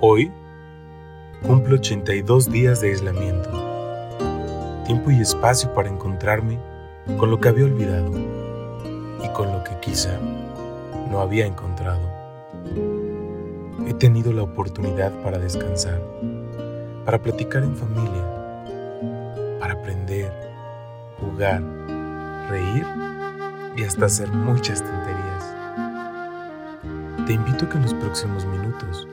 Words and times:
Hoy 0.00 0.30
cumplo 1.42 1.74
82 1.74 2.50
días 2.52 2.80
de 2.80 2.90
aislamiento, 2.90 3.50
tiempo 4.86 5.10
y 5.10 5.20
espacio 5.20 5.74
para 5.74 5.88
encontrarme 5.88 6.56
con 7.16 7.32
lo 7.32 7.40
que 7.40 7.48
había 7.48 7.64
olvidado 7.64 8.12
y 9.24 9.28
con 9.34 9.50
lo 9.50 9.64
que 9.64 9.72
quizá 9.80 10.20
no 11.10 11.20
había 11.20 11.46
encontrado. 11.46 12.00
He 13.88 13.94
tenido 13.94 14.32
la 14.32 14.42
oportunidad 14.42 15.12
para 15.22 15.38
descansar, 15.38 16.00
para 17.04 17.20
platicar 17.20 17.64
en 17.64 17.76
familia, 17.76 18.24
para 19.58 19.74
aprender, 19.74 20.32
jugar, 21.18 21.60
reír 22.48 22.86
y 23.76 23.82
hasta 23.82 24.06
hacer 24.06 24.28
muchas. 24.28 24.84
Te 27.28 27.34
invito 27.34 27.66
a 27.66 27.68
que 27.68 27.76
en 27.76 27.82
los 27.82 27.92
próximos 27.92 28.46
minutos 28.46 29.06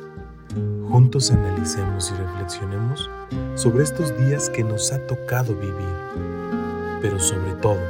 juntos 0.89 1.31
analicemos 1.31 2.13
y 2.13 2.21
reflexionemos 2.21 3.09
sobre 3.55 3.83
estos 3.83 4.17
días 4.17 4.49
que 4.49 4.63
nos 4.63 4.93
ha 4.93 5.05
tocado 5.05 5.53
vivir, 5.53 5.75
pero 7.01 7.19
sobre 7.19 7.51
todo 7.55 7.81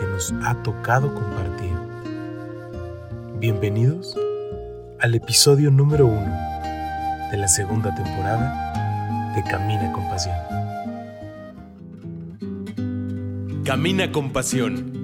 que 0.00 0.06
nos 0.06 0.32
ha 0.44 0.54
tocado 0.62 1.14
compartir. 1.14 1.76
Bienvenidos 3.38 4.16
al 5.00 5.14
episodio 5.14 5.70
número 5.70 6.06
uno 6.06 6.34
de 7.30 7.36
la 7.36 7.46
segunda 7.46 7.94
temporada 7.94 9.34
de 9.36 9.42
Camina 9.42 9.92
con 9.92 10.08
Pasión. 10.08 10.36
Camina 13.62 14.10
con 14.10 14.32
Pasión 14.32 15.03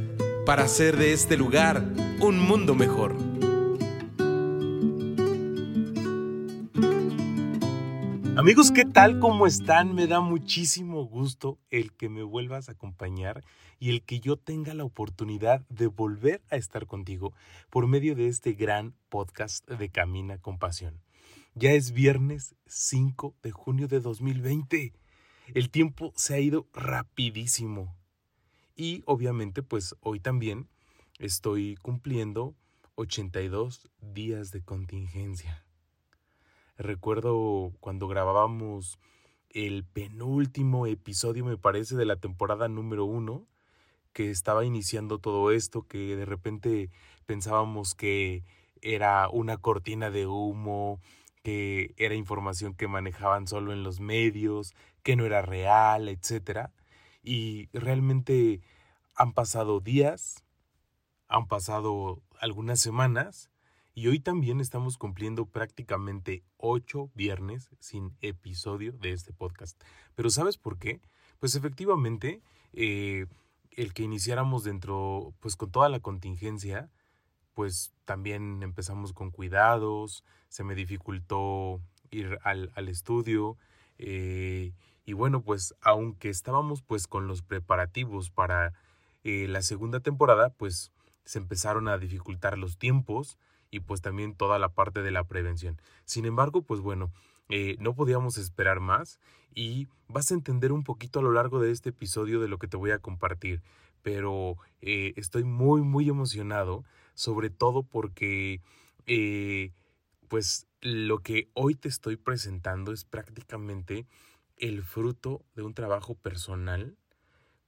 para 0.45 0.63
hacer 0.63 0.97
de 0.97 1.13
este 1.13 1.37
lugar 1.37 1.83
un 2.19 2.39
mundo 2.39 2.73
mejor. 2.73 3.15
Amigos, 8.37 8.71
¿qué 8.71 8.85
tal? 8.85 9.19
¿Cómo 9.19 9.45
están? 9.45 9.93
Me 9.93 10.07
da 10.07 10.19
muchísimo 10.19 11.05
gusto 11.05 11.59
el 11.69 11.93
que 11.93 12.09
me 12.09 12.23
vuelvas 12.23 12.69
a 12.69 12.71
acompañar 12.71 13.43
y 13.77 13.91
el 13.91 14.01
que 14.01 14.19
yo 14.19 14.35
tenga 14.35 14.73
la 14.73 14.83
oportunidad 14.83 15.61
de 15.69 15.87
volver 15.87 16.41
a 16.49 16.55
estar 16.55 16.87
contigo 16.87 17.33
por 17.69 17.87
medio 17.87 18.15
de 18.15 18.27
este 18.27 18.53
gran 18.53 18.95
podcast 19.09 19.69
de 19.69 19.89
Camina 19.89 20.39
con 20.39 20.57
Pasión. 20.57 21.01
Ya 21.53 21.71
es 21.71 21.91
viernes 21.91 22.55
5 22.65 23.35
de 23.43 23.51
junio 23.51 23.87
de 23.87 23.99
2020. 23.99 24.93
El 25.53 25.69
tiempo 25.69 26.11
se 26.15 26.33
ha 26.33 26.39
ido 26.39 26.67
rapidísimo. 26.73 28.00
Y 28.75 29.03
obviamente 29.05 29.63
pues 29.63 29.95
hoy 30.01 30.19
también 30.19 30.67
estoy 31.19 31.75
cumpliendo 31.75 32.55
82 32.95 33.89
días 33.99 34.51
de 34.51 34.63
contingencia. 34.63 35.65
Recuerdo 36.77 37.73
cuando 37.79 38.07
grabábamos 38.07 38.97
el 39.49 39.83
penúltimo 39.83 40.87
episodio, 40.87 41.45
me 41.45 41.57
parece, 41.57 41.95
de 41.95 42.05
la 42.05 42.15
temporada 42.15 42.67
número 42.67 43.05
uno, 43.05 43.47
que 44.13 44.29
estaba 44.29 44.65
iniciando 44.65 45.19
todo 45.19 45.51
esto, 45.51 45.83
que 45.83 46.15
de 46.15 46.25
repente 46.25 46.89
pensábamos 47.25 47.93
que 47.93 48.43
era 48.81 49.29
una 49.29 49.57
cortina 49.57 50.09
de 50.09 50.27
humo, 50.27 50.99
que 51.43 51.93
era 51.97 52.15
información 52.15 52.73
que 52.73 52.87
manejaban 52.87 53.47
solo 53.47 53.73
en 53.73 53.83
los 53.83 53.99
medios, 53.99 54.73
que 55.03 55.15
no 55.15 55.25
era 55.25 55.41
real, 55.41 56.07
etc. 56.07 56.69
Y 57.23 57.69
realmente 57.73 58.61
han 59.15 59.33
pasado 59.33 59.79
días, 59.79 60.43
han 61.27 61.47
pasado 61.47 62.21
algunas 62.39 62.79
semanas 62.79 63.51
y 63.93 64.07
hoy 64.07 64.19
también 64.19 64.61
estamos 64.61 64.97
cumpliendo 64.97 65.45
prácticamente 65.45 66.43
ocho 66.57 67.11
viernes 67.13 67.69
sin 67.79 68.15
episodio 68.21 68.93
de 68.93 69.11
este 69.11 69.33
podcast. 69.33 69.81
Pero 70.15 70.29
¿sabes 70.29 70.57
por 70.57 70.79
qué? 70.79 71.01
Pues 71.39 71.55
efectivamente, 71.55 72.41
eh, 72.73 73.25
el 73.71 73.93
que 73.93 74.03
iniciáramos 74.03 74.63
dentro, 74.63 75.33
pues 75.39 75.55
con 75.55 75.71
toda 75.71 75.89
la 75.89 75.99
contingencia, 75.99 76.89
pues 77.53 77.93
también 78.05 78.63
empezamos 78.63 79.13
con 79.13 79.31
cuidados, 79.31 80.23
se 80.47 80.63
me 80.63 80.75
dificultó 80.75 81.81
ir 82.11 82.39
al, 82.43 82.71
al 82.75 82.87
estudio. 82.89 83.57
Eh, 83.97 84.73
y 85.05 85.13
bueno, 85.13 85.41
pues 85.41 85.73
aunque 85.81 86.29
estábamos 86.29 86.81
pues 86.81 87.07
con 87.07 87.27
los 87.27 87.41
preparativos 87.41 88.29
para 88.29 88.73
eh, 89.23 89.47
la 89.47 89.61
segunda 89.61 89.99
temporada, 89.99 90.49
pues 90.49 90.91
se 91.25 91.39
empezaron 91.39 91.87
a 91.87 91.97
dificultar 91.97 92.57
los 92.57 92.77
tiempos 92.77 93.37
y 93.69 93.79
pues 93.81 94.01
también 94.01 94.35
toda 94.35 94.59
la 94.59 94.69
parte 94.69 95.01
de 95.01 95.11
la 95.11 95.23
prevención. 95.23 95.79
Sin 96.05 96.25
embargo, 96.25 96.61
pues 96.61 96.81
bueno, 96.81 97.11
eh, 97.49 97.77
no 97.79 97.95
podíamos 97.95 98.37
esperar 98.37 98.79
más 98.79 99.19
y 99.53 99.87
vas 100.07 100.31
a 100.31 100.35
entender 100.35 100.71
un 100.71 100.83
poquito 100.83 101.19
a 101.19 101.23
lo 101.23 101.31
largo 101.31 101.59
de 101.59 101.71
este 101.71 101.89
episodio 101.89 102.39
de 102.39 102.47
lo 102.47 102.57
que 102.57 102.67
te 102.67 102.77
voy 102.77 102.91
a 102.91 102.99
compartir. 102.99 103.61
Pero 104.01 104.57
eh, 104.81 105.13
estoy 105.15 105.43
muy, 105.43 105.81
muy 105.81 106.09
emocionado, 106.09 106.83
sobre 107.13 107.49
todo 107.49 107.83
porque 107.83 108.61
pues 110.27 110.65
lo 110.81 111.19
que 111.19 111.49
hoy 111.53 111.75
te 111.75 111.89
estoy 111.89 112.15
presentando 112.15 112.93
es 112.93 113.03
prácticamente 113.03 114.07
el 114.61 114.83
fruto 114.83 115.43
de 115.55 115.63
un 115.63 115.73
trabajo 115.73 116.15
personal 116.15 116.95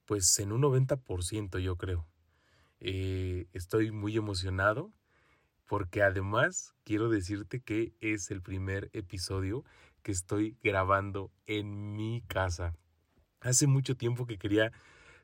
pues 0.05 0.37
en 0.39 0.51
un 0.51 0.61
90% 0.61 1.59
yo 1.59 1.75
creo. 1.75 2.07
Eh, 2.79 3.47
estoy 3.53 3.91
muy 3.91 4.15
emocionado 4.15 4.91
porque 5.65 6.03
además 6.03 6.75
quiero 6.83 7.09
decirte 7.09 7.61
que 7.61 7.93
es 7.99 8.29
el 8.31 8.41
primer 8.41 8.89
episodio 8.93 9.63
que 10.03 10.11
estoy 10.11 10.57
grabando 10.61 11.31
en 11.45 11.93
mi 11.93 12.21
casa. 12.27 12.75
Hace 13.39 13.67
mucho 13.67 13.95
tiempo 13.95 14.25
que 14.25 14.37
quería 14.37 14.71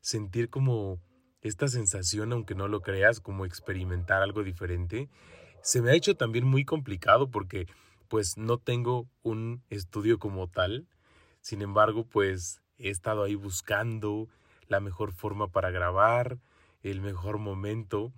sentir 0.02 0.50
como 0.50 1.00
esta 1.41 1.68
sensación, 1.68 2.34
aunque 2.34 2.56
no 2.56 2.68
lo 2.68 2.81
creas, 2.81 3.19
como 3.19 3.46
experimentar 3.46 4.22
algo 4.22 4.44
diferente. 4.44 5.09
Se 5.62 5.81
me 5.81 5.91
ha 5.91 5.96
hecho 5.96 6.16
también 6.16 6.46
muy 6.46 6.66
complicado 6.66 7.29
porque 7.29 7.68
pues 8.08 8.38
no 8.38 8.58
tengo 8.58 9.08
un 9.22 9.63
estudio 9.69 10.18
como 10.18 10.47
tal. 10.47 10.88
Sin 11.42 11.62
embargo, 11.62 12.06
pues 12.06 12.62
he 12.78 12.90
estado 12.90 13.24
ahí 13.24 13.36
buscando, 13.36 14.28
la 14.68 14.80
mejor 14.80 15.12
forma 15.12 15.48
para 15.48 15.72
grabar, 15.72 16.38
el 16.84 17.02
mejor 17.02 17.40
momento 17.40 18.14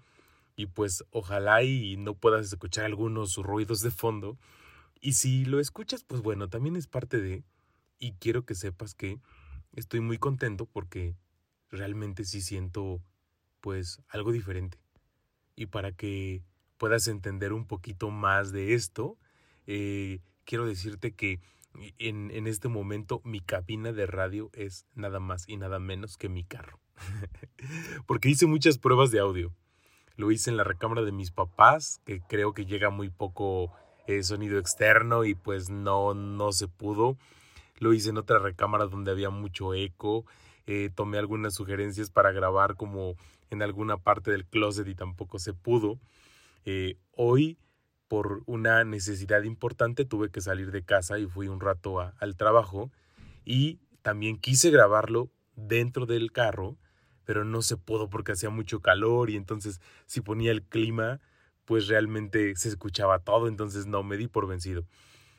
y 0.55 0.67
pues 0.67 1.03
ojalá 1.11 1.63
y 1.63 1.97
no 1.97 2.13
puedas 2.13 2.45
escuchar 2.45 2.85
algunos 2.85 3.37
ruidos 3.37 3.81
de 3.81 3.91
fondo. 3.91 4.37
Y 4.99 5.13
si 5.13 5.45
lo 5.45 5.59
escuchas, 5.59 6.03
pues 6.03 6.21
bueno, 6.21 6.49
también 6.49 6.75
es 6.75 6.87
parte 6.87 7.19
de... 7.19 7.43
Y 7.97 8.13
quiero 8.13 8.45
que 8.45 8.55
sepas 8.55 8.93
que 8.93 9.19
estoy 9.75 10.01
muy 10.01 10.17
contento 10.17 10.65
porque 10.65 11.15
realmente 11.69 12.25
sí 12.25 12.41
siento 12.41 13.01
pues 13.61 14.01
algo 14.09 14.31
diferente. 14.31 14.77
Y 15.55 15.67
para 15.67 15.91
que 15.91 16.41
puedas 16.77 17.07
entender 17.07 17.53
un 17.53 17.65
poquito 17.65 18.09
más 18.09 18.51
de 18.51 18.73
esto, 18.73 19.17
eh, 19.67 20.19
quiero 20.45 20.65
decirte 20.65 21.13
que 21.13 21.39
en, 21.99 22.47
este 22.47 22.67
momento 22.67 23.21
mi 23.23 23.39
cabina 23.39 23.91
de 23.91 24.05
radio 24.05 24.49
es 24.53 24.85
nada 24.95 25.19
más 25.19 25.47
y 25.47 25.57
nada 25.57 25.79
menos 25.79 26.17
que 26.17 26.29
mi 26.29 26.43
carro. 26.43 26.79
Porque 28.07 28.29
hice 28.29 28.45
muchas 28.45 28.77
pruebas 28.77 29.11
de 29.11 29.19
audio. 29.19 29.53
Lo 30.15 30.31
hice 30.31 30.49
en 30.49 30.57
la 30.57 30.63
recámara 30.63 31.01
de 31.01 31.11
mis 31.11 31.31
papás, 31.31 32.01
que 32.05 32.21
creo 32.21 32.53
que 32.53 32.65
llega 32.65 32.89
muy 32.89 33.09
poco 33.09 33.71
eh, 34.07 34.23
sonido 34.23 34.59
externo 34.59 35.25
y 35.25 35.35
pues 35.35 35.69
no, 35.69 36.13
no 36.13 36.51
se 36.51 36.67
pudo. 36.67 37.17
Lo 37.77 37.93
hice 37.93 38.09
en 38.09 38.17
otra 38.17 38.39
recámara 38.39 38.85
donde 38.85 39.11
había 39.11 39.29
mucho 39.29 39.73
eco. 39.73 40.25
Eh, 40.67 40.89
tomé 40.93 41.17
algunas 41.17 41.55
sugerencias 41.55 42.11
para 42.11 42.31
grabar 42.31 42.75
como 42.75 43.15
en 43.49 43.61
alguna 43.61 43.97
parte 43.97 44.31
del 44.31 44.45
closet 44.45 44.87
y 44.87 44.95
tampoco 44.95 45.39
se 45.39 45.53
pudo. 45.53 45.99
Eh, 46.65 46.97
hoy 47.15 47.57
por 48.11 48.43
una 48.45 48.83
necesidad 48.83 49.43
importante 49.43 50.03
tuve 50.03 50.31
que 50.31 50.41
salir 50.41 50.71
de 50.71 50.83
casa 50.83 51.17
y 51.17 51.27
fui 51.27 51.47
un 51.47 51.61
rato 51.61 52.01
al 52.01 52.35
trabajo 52.35 52.91
y 53.45 53.79
también 54.01 54.37
quise 54.37 54.69
grabarlo 54.69 55.31
dentro 55.55 56.05
del 56.05 56.33
carro, 56.33 56.77
pero 57.23 57.45
no 57.45 57.61
se 57.61 57.77
pudo 57.77 58.09
porque 58.09 58.33
hacía 58.33 58.49
mucho 58.49 58.81
calor 58.81 59.29
y 59.29 59.37
entonces 59.37 59.79
si 60.07 60.19
ponía 60.19 60.51
el 60.51 60.61
clima, 60.61 61.21
pues 61.63 61.87
realmente 61.87 62.53
se 62.57 62.67
escuchaba 62.67 63.19
todo, 63.19 63.47
entonces 63.47 63.85
no 63.85 64.03
me 64.03 64.17
di 64.17 64.27
por 64.27 64.45
vencido. 64.45 64.85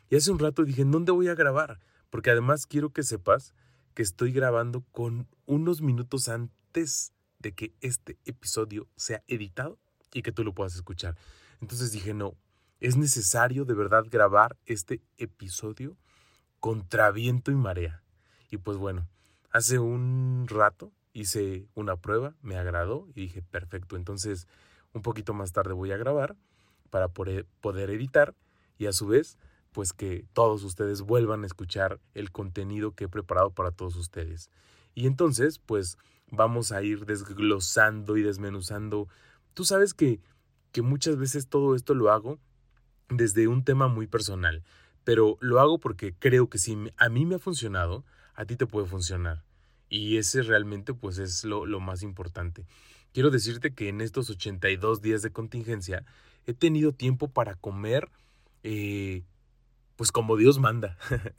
Y 0.08 0.16
hace 0.16 0.30
un 0.30 0.38
rato 0.38 0.64
dije, 0.64 0.80
¿en 0.80 0.92
dónde 0.92 1.12
voy 1.12 1.28
a 1.28 1.34
grabar? 1.34 1.78
Porque 2.08 2.30
además 2.30 2.66
quiero 2.66 2.88
que 2.88 3.02
sepas 3.02 3.52
que 3.92 4.02
estoy 4.02 4.32
grabando 4.32 4.82
con 4.92 5.28
unos 5.44 5.82
minutos 5.82 6.30
antes 6.30 7.12
de 7.38 7.52
que 7.52 7.75
este 7.82 8.16
episodio 8.25 8.88
sea 8.96 9.22
editado 9.28 9.78
y 10.14 10.22
que 10.22 10.32
tú 10.32 10.42
lo 10.42 10.54
puedas 10.54 10.75
escuchar. 10.75 11.18
Entonces 11.60 11.92
dije, 11.92 12.14
no, 12.14 12.34
es 12.82 12.96
necesario 12.96 13.64
de 13.64 13.75
verdad 13.75 14.06
grabar 14.11 14.56
este 14.67 15.00
episodio 15.17 15.96
contra 16.58 17.12
viento 17.12 17.52
y 17.52 17.55
marea. 17.55 18.02
Y 18.50 18.56
pues 18.56 18.76
bueno, 18.76 19.06
hace 19.52 19.79
un 19.79 20.46
rato 20.49 20.90
hice 21.12 21.69
una 21.75 21.94
prueba, 21.94 22.34
me 22.43 22.56
agradó 22.56 23.06
y 23.14 23.20
dije, 23.20 23.40
perfecto, 23.40 23.94
entonces 23.94 24.49
un 24.94 25.02
poquito 25.02 25.32
más 25.32 25.52
tarde 25.52 25.75
voy 25.75 25.93
a 25.93 25.96
grabar 25.96 26.37
para 26.90 27.06
poder 27.06 27.90
editar 27.90 28.34
y 28.79 28.87
a 28.87 28.93
su 28.93 29.06
vez, 29.06 29.38
pues 29.70 29.93
que 29.93 30.26
todos 30.32 30.64
ustedes 30.64 31.02
vuelvan 31.02 31.44
a 31.44 31.46
escuchar 31.46 32.00
el 32.14 32.32
contenido 32.32 32.96
que 32.96 33.05
he 33.05 33.08
preparado 33.08 33.52
para 33.52 33.70
todos 33.70 33.94
ustedes. 33.94 34.50
Y 34.96 35.06
entonces, 35.06 35.61
pues 35.61 35.99
vamos 36.32 36.73
a 36.73 36.82
ir 36.82 37.06
desglosando 37.06 38.17
y 38.17 38.23
desmenuzando. 38.23 39.06
Tú 39.55 39.64
sabes 39.64 39.94
que, 39.94 40.20
que 40.73 40.82
muchas 40.82 41.17
veces 41.17 41.46
todo 41.46 41.76
esto 41.76 41.94
lo 41.94 42.11
hago 42.11 42.40
desde 43.17 43.49
un 43.49 43.64
tema 43.64 43.88
muy 43.88 44.06
personal, 44.06 44.62
pero 45.05 45.38
lo 45.41 45.61
hago 45.61 45.79
porque 45.79 46.14
creo 46.19 46.49
que 46.49 46.59
si 46.59 46.76
a 46.97 47.09
mí 47.09 47.26
me 47.26 47.37
ha 47.37 47.38
funcionado, 47.38 48.05
a 48.35 48.44
ti 48.44 48.56
te 48.56 48.67
puede 48.67 48.87
funcionar. 48.87 49.43
Y 49.88 50.17
ese 50.17 50.43
realmente 50.43 50.94
pues 50.94 51.19
es 51.19 51.44
lo, 51.44 51.67
lo 51.67 51.81
más 51.81 52.03
importante. 52.03 52.64
Quiero 53.12 53.31
decirte 53.31 53.75
que 53.75 53.88
en 53.88 54.00
estos 54.00 54.31
82 54.31 55.03
días 55.03 55.23
de 55.23 55.31
contingencia 55.31 56.05
he 56.47 56.55
tenido 56.55 56.93
tiempo 56.93 57.29
para 57.29 57.55
comer 57.56 58.09
eh, 58.62 59.23
pues 59.97 60.12
como 60.12 60.37
Dios 60.37 60.59
manda. 60.59 60.97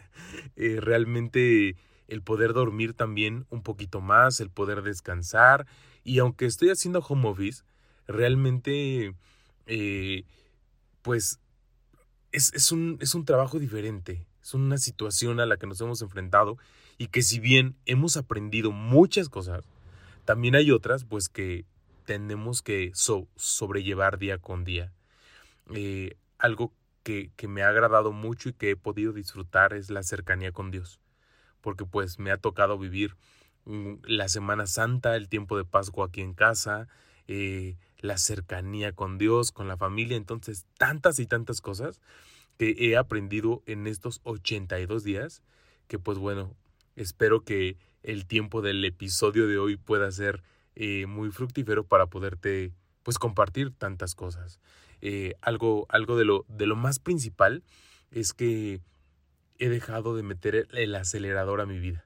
Eh, 0.56 0.78
realmente 0.80 1.76
el 2.08 2.22
poder 2.22 2.54
dormir 2.54 2.94
también 2.94 3.46
un 3.50 3.64
poquito 3.64 4.02
más, 4.02 4.40
el 4.40 4.50
poder 4.50 4.84
descansar. 4.84 5.66
Y 6.04 6.20
aunque 6.20 6.46
estoy 6.46 6.70
haciendo 6.70 7.00
home 7.00 7.28
office, 7.28 7.64
realmente 8.08 9.16
eh, 9.66 10.26
pues 11.02 11.40
es, 12.34 12.54
es, 12.54 12.72
un, 12.72 12.98
es 13.00 13.16
un 13.16 13.24
trabajo 13.24 13.60
diferente. 13.60 14.26
Es 14.42 14.54
una 14.54 14.78
situación 14.78 15.40
a 15.40 15.46
la 15.46 15.56
que 15.56 15.68
nos 15.68 15.80
hemos 15.80 16.02
enfrentado 16.02 16.58
y 16.98 17.08
que 17.08 17.22
si 17.22 17.40
bien 17.40 17.78
hemos 17.86 18.18
aprendido 18.18 18.72
muchas 18.72 19.30
cosas, 19.30 19.64
también 20.26 20.56
hay 20.56 20.72
otras 20.72 21.06
pues 21.06 21.30
que 21.30 21.66
tenemos 22.06 22.62
que 22.62 22.92
sobrellevar 22.94 24.18
día 24.18 24.38
con 24.38 24.66
día. 24.66 24.92
Eh, 25.74 26.18
algo 26.38 26.74
que, 27.04 27.32
que, 27.38 27.48
me 27.48 27.64
ha 27.64 27.70
agradado 27.70 28.12
mucho 28.12 28.50
y 28.50 28.54
que 28.54 28.72
he 28.72 28.76
podido 28.76 29.14
disfrutar 29.14 29.74
es 29.74 29.90
la 29.90 30.04
cercanía 30.04 30.52
con 30.52 30.72
Dios, 30.72 31.00
porque 31.62 31.86
pues 31.86 32.20
me 32.20 32.32
ha 32.32 32.38
tocado 32.38 32.78
vivir 32.78 33.16
mm, 33.66 33.96
la 34.04 34.28
Semana 34.28 34.68
Santa, 34.68 35.16
el 35.16 35.30
tiempo 35.30 35.58
de 35.58 35.64
Pascua 35.64 36.08
aquí 36.08 36.22
en 36.22 36.34
casa, 36.34 36.90
eh, 37.28 37.78
la 38.04 38.18
cercanía 38.18 38.92
con 38.92 39.18
Dios, 39.18 39.54
con 39.54 39.70
la 39.70 39.78
familia, 39.78 40.18
entonces 40.18 40.66
tantas 40.78 41.20
y 41.20 41.26
tantas 41.26 41.62
cosas 41.62 42.02
que 42.58 42.76
he 42.78 42.98
aprendido 42.98 43.64
en 43.66 43.88
estos 43.88 44.20
82 44.24 45.06
días, 45.06 45.42
que 45.88 46.00
pues 46.00 46.18
bueno, 46.18 46.54
espero 46.98 47.46
que 47.46 47.78
el 48.04 48.26
tiempo 48.26 48.62
del 48.62 48.84
episodio 48.84 49.48
de 49.48 49.58
hoy 49.58 49.78
pueda 49.78 50.12
ser 50.12 50.44
eh, 50.76 51.06
muy 51.06 51.32
fructífero 51.32 51.86
para 51.86 52.08
poderte 52.08 52.74
pues 53.04 53.18
compartir 53.18 53.72
tantas 53.72 54.16
cosas. 54.16 54.60
Eh, 55.00 55.36
algo 55.42 55.86
algo 55.88 56.18
de, 56.18 56.26
lo, 56.26 56.46
de 56.50 56.68
lo 56.68 56.76
más 56.76 57.00
principal 57.00 57.64
es 58.12 58.34
que 58.34 58.82
he 59.60 59.70
dejado 59.70 60.14
de 60.14 60.24
meter 60.24 60.68
el 60.74 60.94
acelerador 60.96 61.62
a 61.62 61.66
mi 61.66 61.80
vida. 61.80 62.06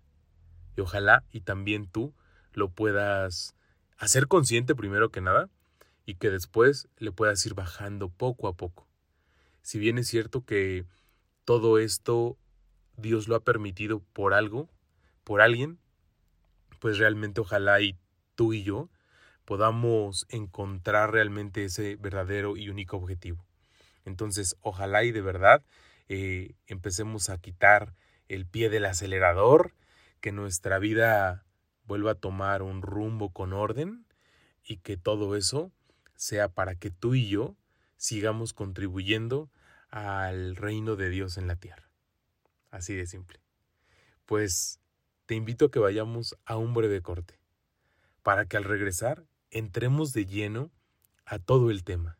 Y 0.75 0.81
ojalá 0.81 1.23
y 1.31 1.41
también 1.41 1.87
tú 1.87 2.13
lo 2.53 2.69
puedas 2.69 3.55
hacer 3.97 4.27
consciente 4.27 4.75
primero 4.75 5.09
que 5.09 5.21
nada 5.21 5.49
y 6.07 6.15
que 6.15 6.31
después 6.31 6.87
le 6.97 7.11
puedas 7.11 7.45
ir 7.45 7.53
bajando 7.53 8.07
poco 8.07 8.47
a 8.47 8.53
poco. 8.53 8.87
Si 9.61 9.77
bien 9.77 9.97
es 9.97 10.07
cierto 10.07 10.45
que 10.45 10.85
todo 11.43 11.77
esto 11.77 12.37
Dios 12.95 13.27
lo 13.27 13.35
ha 13.35 13.41
permitido 13.41 13.99
por 14.13 14.33
algo, 14.33 14.69
por 15.25 15.41
alguien, 15.41 15.79
pues 16.79 16.97
realmente 16.97 17.41
ojalá 17.41 17.81
y 17.81 17.97
tú 18.35 18.53
y 18.53 18.63
yo 18.63 18.89
podamos 19.43 20.25
encontrar 20.29 21.11
realmente 21.11 21.65
ese 21.65 21.97
verdadero 21.97 22.55
y 22.55 22.69
único 22.69 22.95
objetivo. 22.95 23.45
Entonces, 24.05 24.55
ojalá 24.61 25.03
y 25.03 25.11
de 25.11 25.21
verdad 25.21 25.61
eh, 26.07 26.55
empecemos 26.67 27.29
a 27.29 27.37
quitar 27.37 27.93
el 28.29 28.45
pie 28.45 28.69
del 28.69 28.85
acelerador, 28.85 29.73
que 30.21 30.31
nuestra 30.31 30.79
vida 30.79 31.43
vuelva 31.83 32.11
a 32.11 32.15
tomar 32.15 32.61
un 32.61 32.81
rumbo 32.81 33.33
con 33.33 33.51
orden 33.51 34.05
y 34.63 34.77
que 34.77 34.95
todo 34.95 35.35
eso 35.35 35.73
sea 36.17 36.49
para 36.49 36.75
que 36.75 36.91
tú 36.91 37.15
y 37.15 37.29
yo 37.29 37.55
sigamos 37.95 38.51
contribuyendo 38.51 39.49
al 39.89 40.57
reino 40.57 40.97
de 40.97 41.09
Dios 41.09 41.37
en 41.37 41.47
la 41.47 41.55
tierra. 41.55 41.89
Así 42.69 42.93
de 42.93 43.07
simple. 43.07 43.39
Pues 44.25 44.81
te 45.25 45.35
invito 45.35 45.65
a 45.65 45.71
que 45.71 45.79
vayamos 45.79 46.35
a 46.45 46.57
un 46.57 46.73
breve 46.73 47.01
corte, 47.01 47.39
para 48.23 48.45
que 48.45 48.57
al 48.57 48.65
regresar 48.65 49.25
entremos 49.51 50.11
de 50.11 50.25
lleno 50.25 50.71
a 51.25 51.39
todo 51.39 51.71
el 51.71 51.83
tema. 51.83 52.17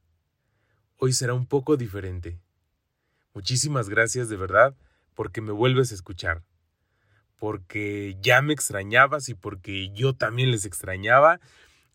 Hoy 0.98 1.14
será 1.14 1.34
un 1.34 1.46
poco 1.46 1.78
diferente. 1.78 2.40
Muchísimas 3.34 3.90
gracias 3.90 4.30
de 4.30 4.38
verdad 4.38 4.76
porque 5.14 5.42
me 5.42 5.52
vuelves 5.52 5.92
a 5.92 5.96
escuchar, 5.96 6.44
porque 7.38 8.18
ya 8.22 8.42
me 8.42 8.54
extrañabas 8.54 9.30
y 9.30 9.34
porque 9.34 9.90
yo 9.94 10.14
también 10.16 10.52
les 10.52 10.66
extrañaba. 10.66 11.40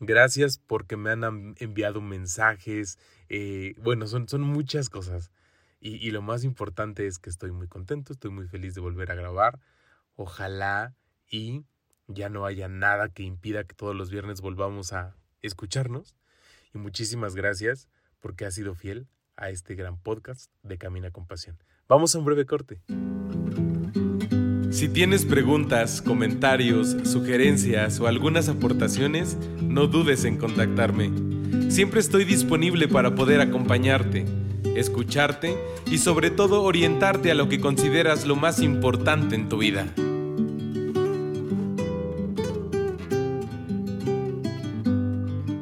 Gracias 0.04 0.58
porque 0.58 0.96
me 0.96 1.10
han 1.10 1.54
enviado 1.58 2.00
mensajes. 2.00 2.98
Eh, 3.28 3.74
bueno, 3.78 4.08
son, 4.08 4.28
son 4.28 4.40
muchas 4.40 4.90
cosas. 4.90 5.30
Y, 5.80 5.90
y 6.04 6.10
lo 6.10 6.22
más 6.22 6.42
importante 6.42 7.06
es 7.06 7.20
que 7.20 7.30
estoy 7.30 7.52
muy 7.52 7.68
contento, 7.68 8.12
estoy 8.12 8.32
muy 8.32 8.48
feliz 8.48 8.74
de 8.74 8.80
volver 8.80 9.12
a 9.12 9.14
grabar. 9.14 9.60
Ojalá 10.16 10.96
y 11.30 11.64
ya 12.08 12.28
no 12.28 12.46
haya 12.46 12.66
nada 12.66 13.10
que 13.10 13.22
impida 13.22 13.62
que 13.62 13.76
todos 13.76 13.94
los 13.94 14.10
viernes 14.10 14.40
volvamos 14.40 14.92
a 14.92 15.14
escucharnos. 15.40 16.16
Y 16.74 16.78
muchísimas 16.78 17.36
gracias 17.36 17.88
porque 18.18 18.44
has 18.44 18.54
sido 18.54 18.74
fiel 18.74 19.06
a 19.36 19.50
este 19.50 19.76
gran 19.76 19.98
podcast 19.98 20.50
de 20.64 20.78
Camina 20.78 21.12
con 21.12 21.28
Pasión. 21.28 21.62
Vamos 21.86 22.14
a 22.16 22.18
un 22.18 22.24
breve 22.24 22.44
corte. 22.44 22.82
Si 24.72 24.88
tienes 24.88 25.26
preguntas, 25.26 26.00
comentarios, 26.00 26.96
sugerencias 27.04 28.00
o 28.00 28.06
algunas 28.06 28.48
aportaciones, 28.48 29.36
no 29.60 29.86
dudes 29.86 30.24
en 30.24 30.38
contactarme. 30.38 31.12
Siempre 31.70 32.00
estoy 32.00 32.24
disponible 32.24 32.88
para 32.88 33.14
poder 33.14 33.42
acompañarte, 33.42 34.24
escucharte 34.74 35.58
y 35.90 35.98
sobre 35.98 36.30
todo 36.30 36.62
orientarte 36.62 37.30
a 37.30 37.34
lo 37.34 37.50
que 37.50 37.60
consideras 37.60 38.26
lo 38.26 38.34
más 38.34 38.60
importante 38.60 39.34
en 39.34 39.50
tu 39.50 39.58
vida. 39.58 39.92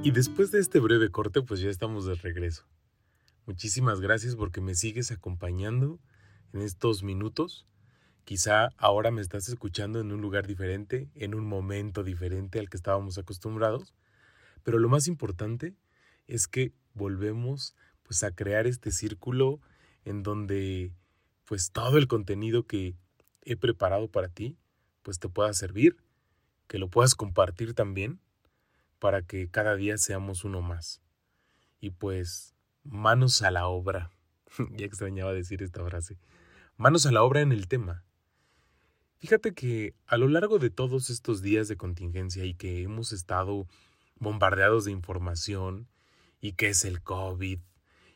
Y 0.04 0.12
después 0.12 0.52
de 0.52 0.60
este 0.60 0.78
breve 0.78 1.10
corte, 1.10 1.42
pues 1.42 1.58
ya 1.58 1.68
estamos 1.68 2.06
de 2.06 2.14
regreso. 2.14 2.64
Muchísimas 3.44 4.00
gracias 4.00 4.36
porque 4.36 4.60
me 4.60 4.76
sigues 4.76 5.10
acompañando 5.10 5.98
en 6.52 6.62
estos 6.62 7.02
minutos. 7.02 7.66
Quizá 8.30 8.68
ahora 8.76 9.10
me 9.10 9.22
estás 9.22 9.48
escuchando 9.48 9.98
en 9.98 10.12
un 10.12 10.20
lugar 10.20 10.46
diferente, 10.46 11.10
en 11.16 11.34
un 11.34 11.44
momento 11.44 12.04
diferente 12.04 12.60
al 12.60 12.70
que 12.70 12.76
estábamos 12.76 13.18
acostumbrados, 13.18 13.92
pero 14.62 14.78
lo 14.78 14.88
más 14.88 15.08
importante 15.08 15.74
es 16.28 16.46
que 16.46 16.72
volvemos 16.94 17.74
pues 18.04 18.22
a 18.22 18.30
crear 18.30 18.68
este 18.68 18.92
círculo 18.92 19.60
en 20.04 20.22
donde 20.22 20.92
pues 21.44 21.72
todo 21.72 21.98
el 21.98 22.06
contenido 22.06 22.68
que 22.68 22.94
he 23.42 23.56
preparado 23.56 24.06
para 24.06 24.28
ti 24.28 24.56
pues 25.02 25.18
te 25.18 25.28
pueda 25.28 25.52
servir, 25.52 25.96
que 26.68 26.78
lo 26.78 26.88
puedas 26.88 27.16
compartir 27.16 27.74
también 27.74 28.20
para 29.00 29.22
que 29.22 29.50
cada 29.50 29.74
día 29.74 29.98
seamos 29.98 30.44
uno 30.44 30.62
más. 30.62 31.02
Y 31.80 31.90
pues, 31.90 32.54
manos 32.84 33.42
a 33.42 33.50
la 33.50 33.66
obra. 33.66 34.12
ya 34.76 34.86
extrañaba 34.86 35.32
decir 35.32 35.64
esta 35.64 35.84
frase. 35.84 36.16
Manos 36.76 37.06
a 37.06 37.10
la 37.10 37.24
obra 37.24 37.40
en 37.40 37.50
el 37.50 37.66
tema. 37.66 38.04
Fíjate 39.20 39.52
que 39.52 39.94
a 40.06 40.16
lo 40.16 40.28
largo 40.28 40.58
de 40.58 40.70
todos 40.70 41.10
estos 41.10 41.42
días 41.42 41.68
de 41.68 41.76
contingencia 41.76 42.46
y 42.46 42.54
que 42.54 42.82
hemos 42.82 43.12
estado 43.12 43.68
bombardeados 44.16 44.86
de 44.86 44.92
información 44.92 45.88
y 46.40 46.52
que 46.52 46.70
es 46.70 46.86
el 46.86 47.02
COVID 47.02 47.58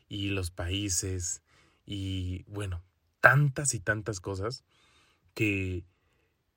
y 0.09 0.29
los 0.29 0.49
países 0.49 1.43
y 1.85 2.43
bueno, 2.47 2.83
tantas 3.21 3.75
y 3.75 3.79
tantas 3.79 4.19
cosas 4.19 4.63
que 5.35 5.85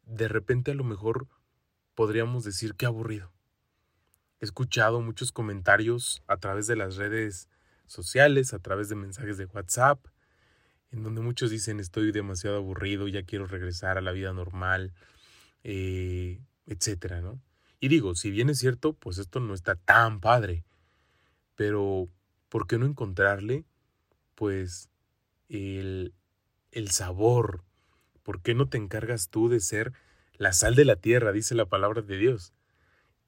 de 0.06 0.28
repente 0.28 0.70
a 0.70 0.74
lo 0.74 0.84
mejor 0.84 1.28
podríamos 1.94 2.42
decir 2.42 2.74
que 2.74 2.86
aburrido. 2.86 3.30
He 4.40 4.46
escuchado 4.46 5.02
muchos 5.02 5.30
comentarios 5.30 6.22
a 6.26 6.38
través 6.38 6.66
de 6.66 6.76
las 6.76 6.96
redes 6.96 7.50
sociales, 7.86 8.54
a 8.54 8.60
través 8.60 8.88
de 8.88 8.94
mensajes 8.94 9.36
de 9.36 9.44
WhatsApp, 9.44 10.06
en 10.90 11.02
donde 11.02 11.20
muchos 11.20 11.50
dicen 11.50 11.80
estoy 11.80 12.12
demasiado 12.12 12.56
aburrido, 12.56 13.08
ya 13.08 13.22
quiero 13.22 13.46
regresar 13.46 13.98
a 13.98 14.02
la 14.02 14.12
vida 14.12 14.32
normal, 14.32 14.92
eh, 15.64 16.40
etcétera, 16.66 17.20
¿no? 17.20 17.40
Y 17.80 17.88
digo, 17.88 18.14
si 18.14 18.30
bien 18.30 18.50
es 18.50 18.58
cierto, 18.58 18.94
pues 18.94 19.18
esto 19.18 19.40
no 19.40 19.54
está 19.54 19.76
tan 19.76 20.20
padre, 20.20 20.64
pero 21.54 22.08
¿por 22.48 22.66
qué 22.66 22.78
no 22.78 22.86
encontrarle, 22.86 23.64
pues, 24.34 24.88
el, 25.48 26.14
el 26.72 26.90
sabor? 26.90 27.64
¿Por 28.22 28.42
qué 28.42 28.54
no 28.54 28.68
te 28.68 28.78
encargas 28.78 29.28
tú 29.28 29.48
de 29.48 29.60
ser 29.60 29.92
la 30.36 30.52
sal 30.52 30.74
de 30.74 30.84
la 30.84 30.96
tierra, 30.96 31.32
dice 31.32 31.54
la 31.54 31.66
palabra 31.66 32.02
de 32.02 32.16
Dios? 32.16 32.52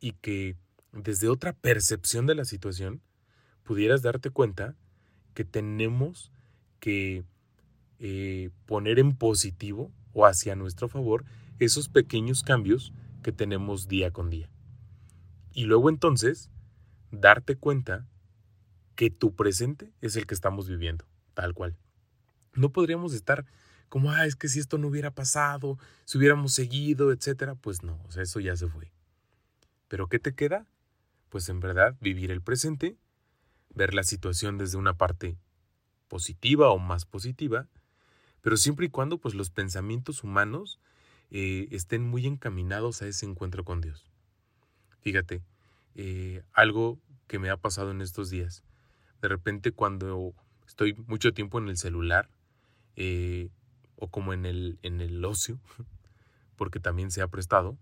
Y 0.00 0.12
que 0.12 0.56
desde 0.92 1.28
otra 1.28 1.52
percepción 1.52 2.26
de 2.26 2.34
la 2.34 2.44
situación 2.44 3.00
pudieras 3.62 4.02
darte 4.02 4.30
cuenta 4.30 4.74
que 5.34 5.44
tenemos 5.44 6.32
que 6.80 7.24
eh, 8.00 8.50
poner 8.66 8.98
en 8.98 9.14
positivo 9.14 9.92
o 10.14 10.26
hacia 10.26 10.56
nuestro 10.56 10.88
favor 10.88 11.24
esos 11.58 11.90
pequeños 11.90 12.42
cambios 12.42 12.94
que 13.22 13.30
tenemos 13.30 13.88
día 13.88 14.10
con 14.10 14.30
día. 14.30 14.50
Y 15.52 15.64
luego 15.64 15.90
entonces 15.90 16.50
darte 17.10 17.56
cuenta 17.56 18.06
que 18.94 19.10
tu 19.10 19.34
presente 19.34 19.92
es 20.00 20.16
el 20.16 20.26
que 20.26 20.34
estamos 20.34 20.68
viviendo, 20.68 21.04
tal 21.34 21.52
cual. 21.54 21.76
No 22.54 22.72
podríamos 22.72 23.12
estar 23.12 23.44
como, 23.90 24.10
ah, 24.10 24.24
es 24.24 24.34
que 24.34 24.48
si 24.48 24.60
esto 24.60 24.78
no 24.78 24.88
hubiera 24.88 25.10
pasado, 25.10 25.78
si 26.06 26.16
hubiéramos 26.16 26.54
seguido, 26.54 27.12
etcétera, 27.12 27.54
pues 27.54 27.82
no, 27.82 28.00
o 28.06 28.10
sea, 28.12 28.22
eso 28.22 28.40
ya 28.40 28.56
se 28.56 28.66
fue. 28.66 28.92
Pero 29.88 30.08
¿qué 30.08 30.18
te 30.18 30.34
queda? 30.34 30.66
Pues 31.28 31.48
en 31.48 31.60
verdad 31.60 31.96
vivir 32.00 32.30
el 32.30 32.40
presente, 32.40 32.96
ver 33.74 33.92
la 33.92 34.04
situación 34.04 34.56
desde 34.56 34.78
una 34.78 34.94
parte 34.94 35.36
positiva 36.08 36.70
o 36.70 36.78
más 36.78 37.04
positiva, 37.04 37.68
pero 38.42 38.56
siempre 38.56 38.86
y 38.86 38.90
cuando 38.90 39.18
pues 39.18 39.34
los 39.34 39.50
pensamientos 39.50 40.24
humanos 40.24 40.80
eh, 41.30 41.68
estén 41.70 42.02
muy 42.08 42.26
encaminados 42.26 43.02
a 43.02 43.06
ese 43.06 43.26
encuentro 43.26 43.64
con 43.64 43.80
Dios. 43.80 44.10
Fíjate, 45.00 45.42
eh, 45.94 46.42
algo 46.52 46.98
que 47.26 47.38
me 47.38 47.50
ha 47.50 47.56
pasado 47.56 47.90
en 47.90 48.00
estos 48.00 48.30
días. 48.30 48.64
De 49.22 49.28
repente 49.28 49.72
cuando 49.72 50.34
estoy 50.66 50.94
mucho 51.06 51.32
tiempo 51.32 51.58
en 51.58 51.68
el 51.68 51.76
celular 51.76 52.28
eh, 52.96 53.50
o 53.96 54.08
como 54.08 54.32
en 54.32 54.46
el, 54.46 54.78
en 54.82 55.00
el 55.00 55.24
ocio, 55.24 55.60
porque 56.56 56.80
también 56.80 57.10
se 57.10 57.22
ha 57.22 57.28
prestado, 57.28 57.78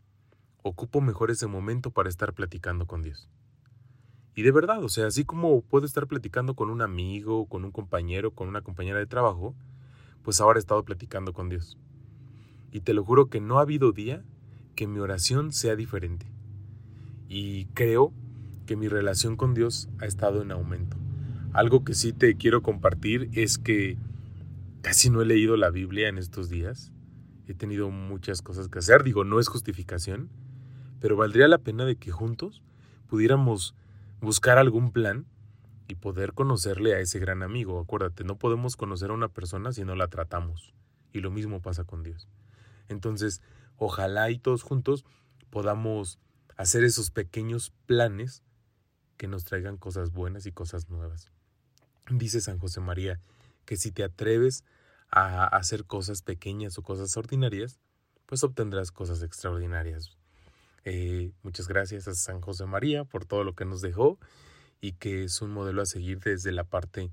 ocupo 0.62 1.00
mejor 1.00 1.30
ese 1.30 1.46
momento 1.46 1.90
para 1.90 2.08
estar 2.08 2.34
platicando 2.34 2.86
con 2.86 3.02
Dios. 3.02 3.28
Y 4.34 4.42
de 4.42 4.52
verdad, 4.52 4.84
o 4.84 4.88
sea, 4.88 5.06
así 5.06 5.24
como 5.24 5.62
puedo 5.62 5.84
estar 5.84 6.06
platicando 6.06 6.54
con 6.54 6.70
un 6.70 6.80
amigo, 6.80 7.46
con 7.46 7.64
un 7.64 7.72
compañero, 7.72 8.30
con 8.32 8.46
una 8.46 8.62
compañera 8.62 8.98
de 8.98 9.06
trabajo, 9.06 9.56
pues 10.28 10.42
ahora 10.42 10.58
he 10.58 10.60
estado 10.60 10.82
platicando 10.82 11.32
con 11.32 11.48
Dios. 11.48 11.78
Y 12.70 12.80
te 12.80 12.92
lo 12.92 13.02
juro 13.02 13.30
que 13.30 13.40
no 13.40 13.58
ha 13.58 13.62
habido 13.62 13.92
día 13.92 14.22
que 14.74 14.86
mi 14.86 14.98
oración 14.98 15.52
sea 15.52 15.74
diferente. 15.74 16.26
Y 17.30 17.64
creo 17.72 18.12
que 18.66 18.76
mi 18.76 18.88
relación 18.88 19.36
con 19.36 19.54
Dios 19.54 19.88
ha 19.98 20.04
estado 20.04 20.42
en 20.42 20.52
aumento. 20.52 20.98
Algo 21.54 21.82
que 21.82 21.94
sí 21.94 22.12
te 22.12 22.36
quiero 22.36 22.60
compartir 22.60 23.30
es 23.32 23.56
que 23.56 23.96
casi 24.82 25.08
no 25.08 25.22
he 25.22 25.24
leído 25.24 25.56
la 25.56 25.70
Biblia 25.70 26.10
en 26.10 26.18
estos 26.18 26.50
días. 26.50 26.92
He 27.46 27.54
tenido 27.54 27.88
muchas 27.88 28.42
cosas 28.42 28.68
que 28.68 28.80
hacer. 28.80 29.04
Digo, 29.04 29.24
no 29.24 29.40
es 29.40 29.48
justificación, 29.48 30.28
pero 31.00 31.16
valdría 31.16 31.48
la 31.48 31.56
pena 31.56 31.86
de 31.86 31.96
que 31.96 32.10
juntos 32.10 32.62
pudiéramos 33.08 33.74
buscar 34.20 34.58
algún 34.58 34.92
plan 34.92 35.24
y 35.88 35.94
poder 35.94 36.34
conocerle 36.34 36.94
a 36.94 37.00
ese 37.00 37.18
gran 37.18 37.42
amigo. 37.42 37.80
Acuérdate, 37.80 38.22
no 38.22 38.36
podemos 38.36 38.76
conocer 38.76 39.10
a 39.10 39.14
una 39.14 39.28
persona 39.28 39.72
si 39.72 39.84
no 39.84 39.96
la 39.96 40.08
tratamos. 40.08 40.74
Y 41.12 41.20
lo 41.20 41.30
mismo 41.30 41.62
pasa 41.62 41.84
con 41.84 42.02
Dios. 42.02 42.28
Entonces, 42.88 43.40
ojalá 43.76 44.30
y 44.30 44.38
todos 44.38 44.62
juntos 44.62 45.06
podamos 45.50 46.18
hacer 46.58 46.84
esos 46.84 47.10
pequeños 47.10 47.72
planes 47.86 48.42
que 49.16 49.28
nos 49.28 49.44
traigan 49.44 49.78
cosas 49.78 50.12
buenas 50.12 50.44
y 50.44 50.52
cosas 50.52 50.90
nuevas. 50.90 51.30
Dice 52.10 52.40
San 52.42 52.58
José 52.58 52.80
María 52.80 53.18
que 53.64 53.76
si 53.76 53.90
te 53.90 54.04
atreves 54.04 54.64
a 55.10 55.46
hacer 55.46 55.86
cosas 55.86 56.22
pequeñas 56.22 56.76
o 56.78 56.82
cosas 56.82 57.16
ordinarias, 57.16 57.80
pues 58.26 58.44
obtendrás 58.44 58.92
cosas 58.92 59.22
extraordinarias. 59.22 60.16
Eh, 60.84 61.32
muchas 61.42 61.66
gracias 61.66 62.08
a 62.08 62.14
San 62.14 62.40
José 62.40 62.66
María 62.66 63.04
por 63.04 63.24
todo 63.24 63.42
lo 63.42 63.54
que 63.54 63.64
nos 63.64 63.80
dejó 63.80 64.18
y 64.80 64.92
que 64.92 65.24
es 65.24 65.40
un 65.42 65.50
modelo 65.50 65.82
a 65.82 65.86
seguir 65.86 66.20
desde 66.20 66.52
la 66.52 66.64
parte 66.64 67.10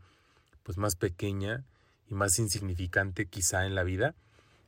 pues 0.63 0.77
más 0.77 0.95
pequeña 0.95 1.63
y 2.07 2.13
más 2.13 2.39
insignificante 2.39 3.27
quizá 3.27 3.65
en 3.65 3.75
la 3.75 3.83
vida, 3.83 4.15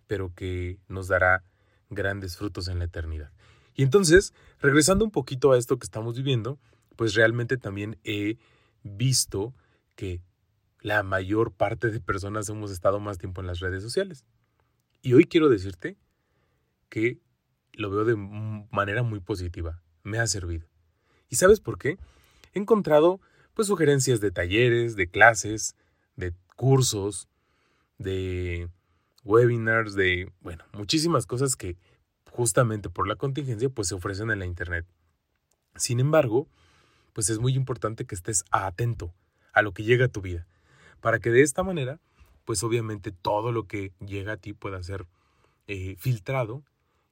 pero 0.08 0.34
que 0.34 0.80
nos 0.88 1.08
dará 1.08 1.44
grandes 1.90 2.38
frutos 2.38 2.68
en 2.68 2.80
la 2.80 2.86
eternidad. 2.86 3.32
Y 3.76 3.84
entonces, 3.84 4.34
regresando 4.60 5.06
un 5.06 5.12
poquito 5.12 5.52
a 5.52 5.58
esto 5.58 5.78
que 5.78 5.86
estamos 5.86 6.16
viviendo, 6.16 6.60
pues 6.96 7.14
realmente 7.14 7.58
también 7.58 8.00
he 8.04 8.38
visto 8.84 9.54
que 9.96 10.22
la 10.82 11.04
mayor 11.04 11.52
parte 11.52 11.90
de 11.90 12.00
personas 12.00 12.50
hemos 12.50 12.72
estado 12.72 13.00
más 13.00 13.18
tiempo 13.18 13.42
en 13.42 13.48
las 13.48 13.60
redes 13.60 13.84
sociales. 13.84 14.26
Y 15.02 15.14
hoy 15.14 15.26
quiero 15.26 15.50
decirte 15.50 15.98
que 16.90 17.20
lo 17.74 17.92
veo 17.92 18.06
de 18.06 18.16
manera 18.16 19.04
muy 19.04 19.20
positiva. 19.20 19.82
Me 20.04 20.20
ha 20.20 20.28
servido. 20.28 20.68
¿Y 21.30 21.36
sabes 21.36 21.60
por 21.60 21.78
qué? 21.78 21.98
He 22.58 22.60
encontrado 22.60 23.22
pues 23.54 23.68
sugerencias 23.68 24.20
de 24.20 24.32
talleres, 24.32 24.96
de 24.96 25.08
clases, 25.08 25.76
de 26.16 26.34
cursos, 26.56 27.28
de 28.00 28.68
webinars, 29.24 29.94
de, 29.94 30.32
bueno, 30.42 30.64
muchísimas 30.74 31.28
cosas 31.28 31.56
que 31.56 31.78
justamente 32.32 32.90
por 32.90 33.08
la 33.08 33.16
contingencia 33.16 33.70
pues 33.70 33.90
se 33.90 33.94
ofrecen 33.94 34.32
en 34.32 34.40
la 34.40 34.48
internet. 34.48 34.88
Sin 35.76 36.00
embargo, 36.00 36.48
pues 37.14 37.30
es 37.30 37.38
muy 37.38 37.54
importante 37.54 38.06
que 38.06 38.16
estés 38.16 38.44
atento 38.50 39.14
a 39.54 39.62
lo 39.62 39.72
que 39.72 39.84
llega 39.84 40.06
a 40.06 40.10
tu 40.10 40.22
vida, 40.22 40.48
para 41.00 41.20
que 41.20 41.30
de 41.30 41.44
esta 41.44 41.62
manera, 41.62 42.00
pues 42.44 42.64
obviamente 42.64 43.12
todo 43.12 43.52
lo 43.52 43.68
que 43.68 43.92
llega 44.00 44.34
a 44.34 44.38
ti 44.38 44.54
pueda 44.54 44.82
ser 44.82 45.06
eh, 45.68 45.96
filtrado 46.00 46.64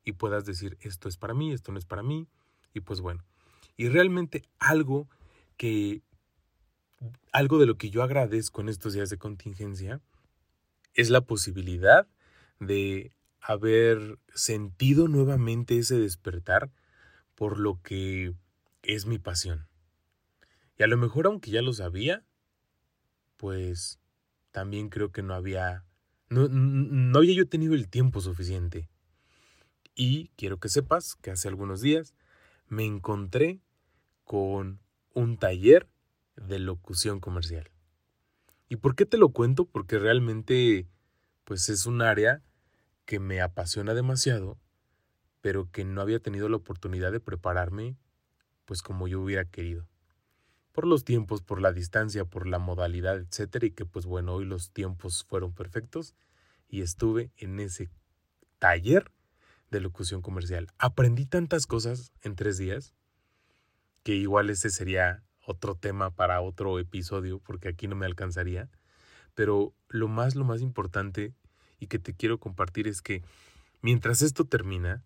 y 0.03 0.13
puedas 0.13 0.43
decir 0.43 0.75
esto 0.81 1.07
es 1.07 1.17
para 1.17 1.35
mí, 1.35 1.53
esto 1.53 1.71
no 1.71 1.77
es 1.77 1.85
para 1.85 2.01
mí, 2.01 2.27
y 2.73 2.79
pues 2.79 2.99
bueno. 2.99 3.23
Y 3.77 3.89
realmente 3.89 4.41
algo 4.57 5.07
que 5.57 6.01
algo 7.31 7.59
de 7.59 7.65
lo 7.65 7.77
que 7.77 7.89
yo 7.89 8.03
agradezco 8.03 8.61
en 8.61 8.69
estos 8.69 8.93
días 8.93 9.09
de 9.09 9.17
contingencia 9.17 10.01
es 10.93 11.09
la 11.09 11.21
posibilidad 11.21 12.07
de 12.59 13.11
haber 13.41 14.17
sentido 14.33 15.07
nuevamente 15.07 15.77
ese 15.77 15.99
despertar 15.99 16.71
por 17.35 17.59
lo 17.59 17.81
que 17.81 18.33
es 18.81 19.05
mi 19.05 19.19
pasión. 19.19 19.67
Y 20.77 20.83
a 20.83 20.87
lo 20.87 20.97
mejor 20.97 21.27
aunque 21.27 21.51
ya 21.51 21.61
lo 21.61 21.73
sabía, 21.73 22.23
pues 23.37 23.99
también 24.51 24.89
creo 24.89 25.11
que 25.11 25.21
no 25.21 25.33
había 25.33 25.83
no, 26.29 26.47
no 26.47 27.19
había 27.19 27.35
yo 27.35 27.47
tenido 27.47 27.75
el 27.75 27.87
tiempo 27.87 28.19
suficiente. 28.19 28.89
Y 29.93 30.29
quiero 30.35 30.59
que 30.59 30.69
sepas 30.69 31.15
que 31.15 31.31
hace 31.31 31.47
algunos 31.47 31.81
días 31.81 32.15
me 32.67 32.85
encontré 32.85 33.59
con 34.23 34.79
un 35.15 35.37
taller 35.37 35.87
de 36.35 36.59
locución 36.59 37.19
comercial. 37.19 37.71
¿Y 38.69 38.75
por 38.75 38.95
qué 38.95 39.05
te 39.05 39.17
lo 39.17 39.29
cuento? 39.29 39.65
Porque 39.65 39.97
realmente 39.97 40.87
pues 41.45 41.69
es 41.69 41.85
un 41.85 42.01
área 42.01 42.43
que 43.05 43.19
me 43.19 43.41
apasiona 43.41 43.93
demasiado, 43.93 44.59
pero 45.41 45.71
que 45.71 45.85
no 45.85 46.01
había 46.01 46.19
tenido 46.19 46.49
la 46.49 46.57
oportunidad 46.57 47.11
de 47.11 47.19
prepararme 47.19 47.97
pues 48.65 48.81
como 48.81 49.07
yo 49.07 49.21
hubiera 49.21 49.45
querido. 49.45 49.87
Por 50.71 50.85
los 50.85 51.05
tiempos, 51.05 51.41
por 51.41 51.61
la 51.61 51.71
distancia, 51.71 52.25
por 52.25 52.47
la 52.47 52.59
modalidad, 52.59 53.17
etcétera, 53.17 53.67
y 53.67 53.71
que 53.71 53.85
pues 53.85 54.05
bueno, 54.05 54.33
hoy 54.33 54.45
los 54.45 54.71
tiempos 54.71 55.23
fueron 55.23 55.53
perfectos 55.53 56.15
y 56.67 56.81
estuve 56.81 57.31
en 57.37 57.59
ese 57.59 57.89
taller 58.59 59.11
de 59.71 59.79
locución 59.79 60.21
comercial. 60.21 60.67
Aprendí 60.77 61.25
tantas 61.25 61.67
cosas 61.67 62.11
en 62.21 62.35
tres 62.35 62.57
días 62.57 62.93
que 64.05 64.13
igual 64.13 64.51
ese 64.51 64.69
sería 64.69 65.23
otro 65.47 65.73
tema 65.73 66.11
para 66.11 66.39
otro 66.39 66.77
episodio, 66.77 67.39
porque 67.39 67.69
aquí 67.69 67.87
no 67.87 67.95
me 67.95 68.05
alcanzaría. 68.05 68.69
Pero 69.33 69.73
lo 69.89 70.07
más, 70.07 70.35
lo 70.35 70.45
más 70.45 70.61
importante 70.61 71.33
y 71.79 71.87
que 71.87 71.97
te 71.97 72.13
quiero 72.13 72.39
compartir 72.39 72.87
es 72.87 73.01
que 73.01 73.23
mientras 73.81 74.21
esto 74.21 74.45
termina, 74.45 75.03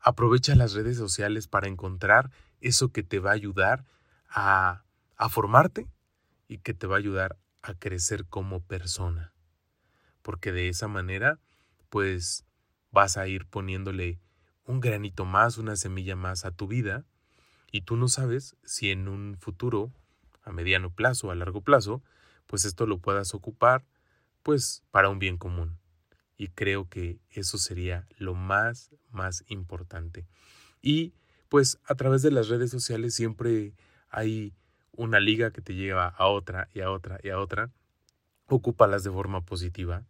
aprovecha 0.00 0.54
las 0.54 0.74
redes 0.74 0.98
sociales 0.98 1.48
para 1.48 1.66
encontrar 1.66 2.30
eso 2.60 2.92
que 2.92 3.02
te 3.02 3.20
va 3.20 3.30
a 3.30 3.34
ayudar 3.34 3.86
a, 4.28 4.84
a 5.16 5.28
formarte 5.30 5.88
y 6.46 6.58
que 6.58 6.74
te 6.74 6.86
va 6.86 6.96
a 6.96 6.98
ayudar 6.98 7.38
a 7.62 7.72
crecer 7.72 8.26
como 8.26 8.60
persona. 8.60 9.32
Porque 10.20 10.52
de 10.52 10.68
esa 10.68 10.88
manera, 10.88 11.40
pues 11.88 12.44
vas 12.90 13.16
a 13.16 13.26
ir 13.28 13.46
poniéndole 13.46 14.20
un 14.66 14.80
granito 14.80 15.24
más, 15.24 15.56
una 15.56 15.74
semilla 15.76 16.16
más 16.16 16.44
a 16.44 16.50
tu 16.50 16.66
vida 16.66 17.06
y 17.72 17.80
tú 17.80 17.96
no 17.96 18.06
sabes 18.06 18.54
si 18.62 18.90
en 18.90 19.08
un 19.08 19.36
futuro, 19.38 19.90
a 20.44 20.52
mediano 20.52 20.90
plazo, 20.90 21.30
a 21.30 21.34
largo 21.34 21.62
plazo, 21.62 22.02
pues 22.46 22.66
esto 22.66 22.86
lo 22.86 22.98
puedas 22.98 23.34
ocupar 23.34 23.84
pues 24.42 24.82
para 24.90 25.08
un 25.08 25.18
bien 25.18 25.38
común. 25.38 25.78
Y 26.36 26.48
creo 26.48 26.88
que 26.88 27.18
eso 27.30 27.56
sería 27.58 28.06
lo 28.18 28.34
más, 28.34 28.90
más 29.10 29.44
importante. 29.48 30.26
Y 30.82 31.14
pues 31.48 31.78
a 31.84 31.94
través 31.94 32.22
de 32.22 32.30
las 32.30 32.48
redes 32.48 32.70
sociales 32.70 33.14
siempre 33.14 33.74
hay 34.10 34.52
una 34.92 35.20
liga 35.20 35.50
que 35.50 35.62
te 35.62 35.74
lleva 35.74 36.08
a 36.08 36.26
otra 36.26 36.68
y 36.74 36.80
a 36.80 36.90
otra 36.90 37.18
y 37.22 37.30
a 37.30 37.38
otra. 37.38 37.70
Ocúpalas 38.46 39.02
de 39.02 39.10
forma 39.10 39.40
positiva. 39.40 40.04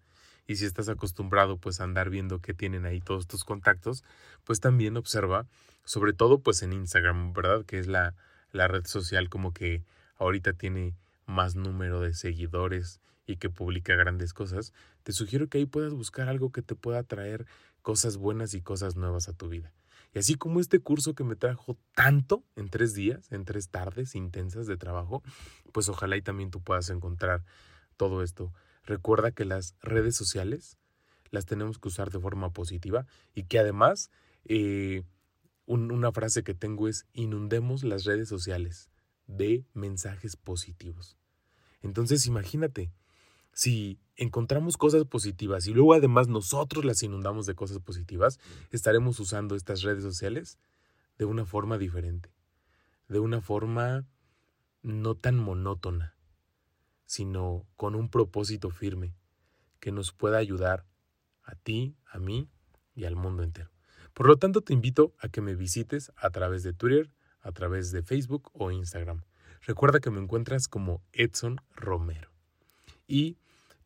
Y 0.47 0.57
si 0.57 0.65
estás 0.65 0.89
acostumbrado 0.89 1.57
pues 1.57 1.81
a 1.81 1.85
andar 1.85 2.11
viendo 2.11 2.41
qué 2.41 2.55
tienen 2.55 2.85
ahí 2.85 3.01
todos 3.01 3.27
tus 3.27 3.45
contactos, 3.45 4.05
pues 4.45 4.61
también 4.61 4.97
observa, 4.97 5.47
sobre 5.85 6.13
todo 6.13 6.41
pues 6.41 6.63
en 6.63 6.73
Instagram, 6.73 7.33
¿verdad? 7.33 7.65
Que 7.65 7.79
es 7.79 7.87
la, 7.87 8.15
la 8.53 8.69
red 8.69 8.87
social 8.87 9.29
como 9.29 9.53
que 9.53 9.83
ahorita 10.17 10.53
tiene 10.53 10.95
más 11.27 11.55
número 11.55 12.01
de 12.01 12.15
seguidores 12.15 13.01
y 13.27 13.37
que 13.37 13.51
publica 13.51 13.95
grandes 13.95 14.35
cosas, 14.35 14.73
te 15.03 15.13
sugiero 15.13 15.49
que 15.49 15.59
ahí 15.59 15.67
puedas 15.67 15.93
buscar 15.93 16.29
algo 16.29 16.51
que 16.51 16.63
te 16.63 16.75
pueda 16.75 17.03
traer 17.03 17.47
cosas 17.83 18.17
buenas 18.17 18.55
y 18.55 18.61
cosas 18.61 18.97
nuevas 18.97 19.29
a 19.29 19.33
tu 19.33 19.49
vida. 19.49 19.73
Y 20.15 20.19
así 20.19 20.35
como 20.35 20.61
este 20.61 20.79
curso 20.81 21.15
que 21.15 21.25
me 21.25 21.37
trajo 21.37 21.79
tanto 21.95 22.45
en 22.57 22.69
tres 22.69 22.95
días, 22.95 23.33
en 23.33 23.45
tres 23.45 23.69
tardes 23.69 24.15
intensas 24.15 24.67
de 24.67 24.77
trabajo, 24.77 25.23
pues 25.73 25.89
ojalá 25.89 26.17
y 26.17 26.23
también 26.23 26.51
tú 26.51 26.61
puedas 26.61 26.91
encontrar 26.91 27.43
todo 27.97 28.23
esto. 28.23 28.53
Recuerda 28.85 29.31
que 29.31 29.45
las 29.45 29.75
redes 29.81 30.17
sociales 30.17 30.77
las 31.31 31.47
tenemos 31.47 31.79
que 31.79 31.89
usar 31.89 32.11
de 32.11 32.21
forma 32.21 32.51
positiva 32.51 33.07
y 33.35 33.45
que 33.45 33.59
además 33.59 34.11
eh, 34.45 35.03
una 35.67 36.13
frase 36.13 36.43
que 36.43 36.55
tengo 36.55 36.89
es 36.89 37.07
inundemos 37.13 37.85
las 37.85 38.05
redes 38.05 38.29
sociales 38.29 38.91
de 39.27 39.65
mensajes 39.73 40.37
positivos. 40.37 41.17
Entonces 41.81 42.27
imagínate, 42.27 42.93
si 43.53 43.99
encontramos 44.17 44.77
cosas 44.77 45.05
positivas 45.05 45.67
y 45.67 45.73
luego 45.73 45.95
además 45.95 46.29
nosotros 46.29 46.85
las 46.85 47.03
inundamos 47.03 47.47
de 47.47 47.55
cosas 47.55 47.79
positivas, 47.79 48.39
estaremos 48.71 49.19
usando 49.21 49.55
estas 49.55 49.83
redes 49.83 50.03
sociales 50.03 50.59
de 51.19 51.25
una 51.25 51.45
forma 51.45 51.79
diferente, 51.79 52.31
de 53.09 53.19
una 53.19 53.41
forma 53.41 54.05
no 54.83 55.15
tan 55.15 55.39
monótona, 55.39 56.15
sino 57.13 57.67
con 57.77 57.95
un 57.95 58.09
propósito 58.09 58.71
firme 58.71 59.15
que 59.81 59.93
nos 59.93 60.13
pueda 60.13 60.39
ayudar 60.39 60.87
a 61.43 61.55
ti, 61.55 61.95
a 62.07 62.19
mí 62.19 62.49
y 62.95 63.05
al 63.05 63.17
mundo 63.17 63.43
entero. 63.43 63.71
Por 64.15 64.27
lo 64.27 64.37
tanto, 64.37 64.63
te 64.63 64.73
invito 64.73 65.15
a 65.19 65.29
que 65.29 65.43
me 65.43 65.55
visites 65.55 66.11
a 66.17 66.31
través 66.31 66.63
de 66.63 66.73
Twitter, 66.73 67.11
a 67.43 67.53
través 67.53 67.93
de 67.93 68.03
Facebook 68.03 68.49
o 68.55 68.71
Instagram. 68.71 69.25
Recuerda 69.61 70.01
que 70.01 70.11
me 70.11 70.21
encuentras 70.21 70.69
como 70.69 71.03
Edson 71.13 71.61
Romero. 71.77 72.31
Y 73.07 73.37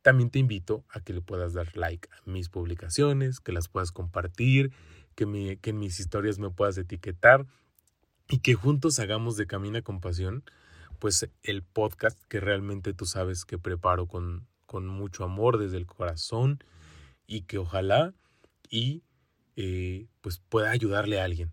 también 0.02 0.30
te 0.30 0.38
invito 0.38 0.84
a 0.88 1.00
que 1.00 1.12
le 1.12 1.20
puedas 1.20 1.52
dar 1.52 1.76
like 1.76 2.08
a 2.12 2.30
mis 2.30 2.48
publicaciones, 2.48 3.40
que 3.40 3.50
las 3.50 3.66
puedas 3.66 3.90
compartir, 3.90 4.70
que, 5.16 5.58
en 5.60 5.78
mis 5.80 5.98
historias 5.98 6.38
me 6.38 6.50
puedas 6.50 6.78
etiquetar 6.78 7.44
y 8.28 8.38
que 8.38 8.54
juntos 8.54 9.00
hagamos 9.00 9.36
de 9.36 9.48
Camina 9.48 9.82
con 9.82 10.00
Pasión, 10.00 10.44
pues 10.98 11.28
el 11.42 11.62
podcast 11.62 12.18
que 12.28 12.40
realmente 12.40 12.92
tú 12.92 13.06
sabes 13.06 13.44
que 13.44 13.58
preparo 13.58 14.06
con, 14.06 14.46
con 14.66 14.86
mucho 14.86 15.24
amor 15.24 15.58
desde 15.58 15.76
el 15.76 15.86
corazón 15.86 16.62
y 17.26 17.42
que 17.42 17.58
ojalá 17.58 18.14
y 18.68 19.02
eh, 19.56 20.06
pues 20.20 20.38
pueda 20.38 20.70
ayudarle 20.70 21.20
a 21.20 21.24
alguien. 21.24 21.52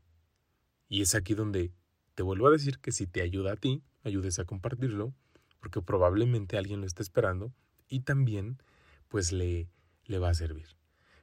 Y 0.89 1.01
es 1.01 1.15
aquí 1.15 1.33
donde 1.33 1.71
te 2.15 2.23
vuelvo 2.23 2.47
a 2.47 2.51
decir 2.51 2.79
que 2.79 2.91
si 2.91 3.07
te 3.07 3.21
ayuda 3.21 3.53
a 3.53 3.55
ti, 3.55 3.81
ayudes 4.03 4.39
a 4.39 4.45
compartirlo, 4.45 5.13
porque 5.59 5.81
probablemente 5.81 6.57
alguien 6.57 6.81
lo 6.81 6.87
esté 6.87 7.01
esperando 7.01 7.53
y 7.87 8.01
también 8.01 8.61
pues 9.07 9.31
le, 9.31 9.69
le 10.05 10.19
va 10.19 10.29
a 10.29 10.33
servir. 10.33 10.67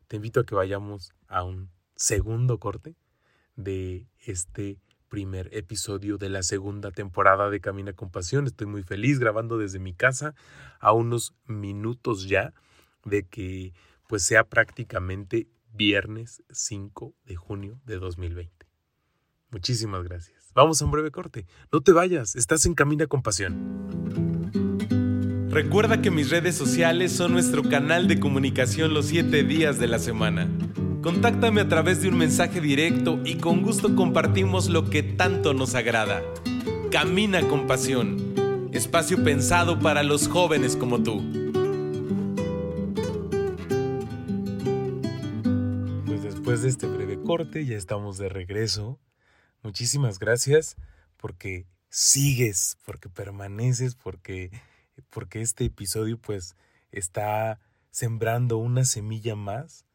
Te 0.09 0.17
invito 0.17 0.41
a 0.41 0.47
que 0.47 0.55
vayamos 0.55 1.13
a 1.29 1.45
un 1.45 1.71
segundo 1.95 2.59
corte 2.59 2.97
de 3.57 4.07
este 4.19 4.79
primer 5.11 5.51
episodio 5.53 6.17
de 6.17 6.31
la 6.31 6.43
segunda 6.43 6.93
temporada 6.93 7.51
de 7.51 7.61
Camina 7.61 7.93
con 7.93 8.11
Pasión. 8.11 8.47
Estoy 8.47 8.69
muy 8.69 8.83
feliz 8.83 9.19
grabando 9.19 9.59
desde 9.59 9.79
mi 9.79 9.93
casa 9.93 10.35
a 10.79 10.93
unos 10.93 11.35
minutos 11.47 12.27
ya 12.27 12.55
de 13.05 13.25
que 13.25 13.75
pues 14.09 14.23
sea 14.23 14.45
prácticamente 14.45 15.49
viernes 15.75 16.43
5 16.51 17.15
de 17.25 17.37
junio 17.37 17.81
de 17.85 17.99
2020. 17.99 18.67
Muchísimas 19.51 20.05
gracias. 20.05 20.53
Vamos 20.55 20.81
a 20.81 20.85
un 20.85 20.93
breve 20.93 21.11
corte. 21.11 21.47
No 21.73 21.81
te 21.81 21.93
vayas, 21.93 22.37
estás 22.37 22.65
en 22.65 22.75
Camina 22.75 23.07
con 23.07 23.23
Pasión. 23.23 23.91
Recuerda 25.51 26.01
que 26.01 26.13
mis 26.13 26.31
redes 26.31 26.55
sociales 26.55 27.11
son 27.13 27.33
nuestro 27.33 27.65
canal 27.65 28.07
de 28.07 28.21
comunicación 28.21 28.95
los 28.95 29.07
7 29.07 29.43
días 29.43 29.81
de 29.81 29.89
la 29.89 29.99
semana. 29.99 30.49
Contáctame 31.03 31.63
a 31.63 31.69
través 31.69 32.03
de 32.03 32.09
un 32.09 32.19
mensaje 32.19 32.61
directo 32.61 33.23
y 33.25 33.37
con 33.37 33.63
gusto 33.63 33.97
compartimos 33.97 34.69
lo 34.69 34.91
que 34.91 35.03
tanto 35.03 35.55
nos 35.55 35.75
agrada. 35.75 36.23
Camina 36.91 37.41
con 37.49 37.67
Pasión. 37.67 38.69
Espacio 38.75 39.25
pensado 39.25 39.79
para 39.79 40.03
los 40.03 40.29
jóvenes 40.29 40.77
como 40.77 41.03
tú. 41.03 41.23
después 46.23 46.63
de 46.63 46.69
este 46.69 46.87
breve 46.87 47.23
corte 47.23 47.65
ya 47.65 47.79
estamos 47.79 48.19
de 48.19 48.29
regreso. 48.29 49.01
Muchísimas 49.63 50.19
gracias 50.19 50.77
porque 51.17 51.67
sigues, 51.89 52.77
porque 52.85 53.09
permaneces, 53.09 53.95
porque, 53.95 54.51
porque 55.09 55.41
este 55.41 55.65
episodio 55.65 56.19
pues 56.19 56.57
está 56.93 57.59
sembrando 57.91 58.59
una 58.59 58.85
semilla 58.85 59.35
más 59.35 59.87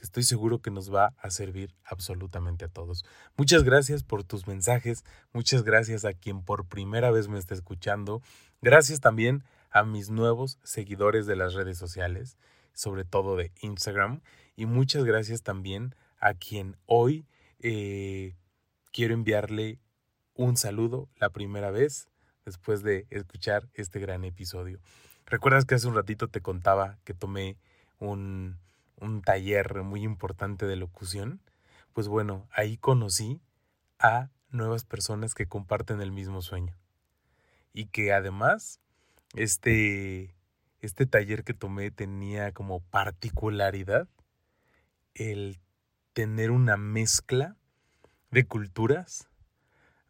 que 0.00 0.04
estoy 0.06 0.22
seguro 0.22 0.62
que 0.62 0.70
nos 0.70 0.92
va 0.92 1.12
a 1.18 1.28
servir 1.28 1.74
absolutamente 1.84 2.64
a 2.64 2.68
todos. 2.68 3.04
Muchas 3.36 3.64
gracias 3.64 4.02
por 4.02 4.24
tus 4.24 4.46
mensajes, 4.46 5.04
muchas 5.34 5.62
gracias 5.62 6.06
a 6.06 6.14
quien 6.14 6.42
por 6.42 6.64
primera 6.64 7.10
vez 7.10 7.28
me 7.28 7.38
está 7.38 7.52
escuchando, 7.52 8.22
gracias 8.62 9.00
también 9.00 9.44
a 9.70 9.84
mis 9.84 10.08
nuevos 10.08 10.58
seguidores 10.64 11.26
de 11.26 11.36
las 11.36 11.52
redes 11.52 11.76
sociales, 11.76 12.38
sobre 12.72 13.04
todo 13.04 13.36
de 13.36 13.52
Instagram, 13.60 14.22
y 14.56 14.64
muchas 14.64 15.04
gracias 15.04 15.42
también 15.42 15.94
a 16.18 16.32
quien 16.32 16.76
hoy 16.86 17.26
eh, 17.58 18.34
quiero 18.92 19.12
enviarle 19.12 19.80
un 20.34 20.56
saludo 20.56 21.10
la 21.16 21.28
primera 21.28 21.70
vez 21.70 22.08
después 22.46 22.82
de 22.82 23.06
escuchar 23.10 23.68
este 23.74 24.00
gran 24.00 24.24
episodio. 24.24 24.80
¿Recuerdas 25.26 25.66
que 25.66 25.74
hace 25.74 25.88
un 25.88 25.94
ratito 25.94 26.28
te 26.28 26.40
contaba 26.40 26.96
que 27.04 27.12
tomé 27.12 27.58
un, 27.98 28.56
un 29.00 29.22
taller 29.22 29.82
muy 29.82 30.02
importante 30.02 30.66
de 30.66 30.76
locución? 30.76 31.40
Pues 31.92 32.08
bueno, 32.08 32.48
ahí 32.52 32.76
conocí 32.76 33.40
a 33.98 34.30
nuevas 34.50 34.84
personas 34.84 35.34
que 35.34 35.46
comparten 35.46 36.00
el 36.00 36.12
mismo 36.12 36.42
sueño. 36.42 36.76
Y 37.72 37.86
que 37.86 38.12
además, 38.12 38.80
este, 39.34 40.34
este 40.80 41.06
taller 41.06 41.44
que 41.44 41.54
tomé 41.54 41.90
tenía 41.90 42.52
como 42.52 42.80
particularidad 42.80 44.08
el 45.14 45.60
tener 46.12 46.50
una 46.50 46.76
mezcla 46.76 47.56
de 48.30 48.44
culturas, 48.46 49.28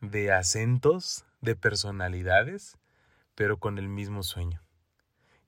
de 0.00 0.32
acentos, 0.32 1.24
de 1.40 1.56
personalidades, 1.56 2.78
pero 3.34 3.58
con 3.58 3.78
el 3.78 3.88
mismo 3.88 4.22
sueño. 4.22 4.62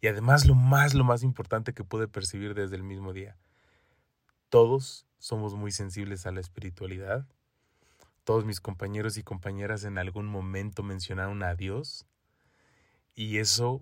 Y 0.03 0.09
además 0.09 0.47
lo 0.47 0.57
más, 0.57 0.95
lo 0.95 1.05
más 1.05 1.23
importante 1.23 1.73
que 1.73 1.85
pude 1.85 2.09
percibir 2.09 2.55
desde 2.55 2.75
el 2.75 2.83
mismo 2.83 3.12
día, 3.12 3.37
todos 4.49 5.07
somos 5.19 5.55
muy 5.55 5.71
sensibles 5.71 6.27
a 6.27 6.33
la 6.33 6.41
espiritualidad. 6.41 7.25
Todos 8.25 8.45
mis 8.45 8.61
compañeros 8.61 9.17
y 9.17 9.23
compañeras 9.23 9.85
en 9.85 9.99
algún 9.99 10.27
momento 10.27 10.83
mencionaron 10.83 11.45
a 11.45 11.55
Dios 11.55 12.05
y 13.15 13.38
eso 13.38 13.81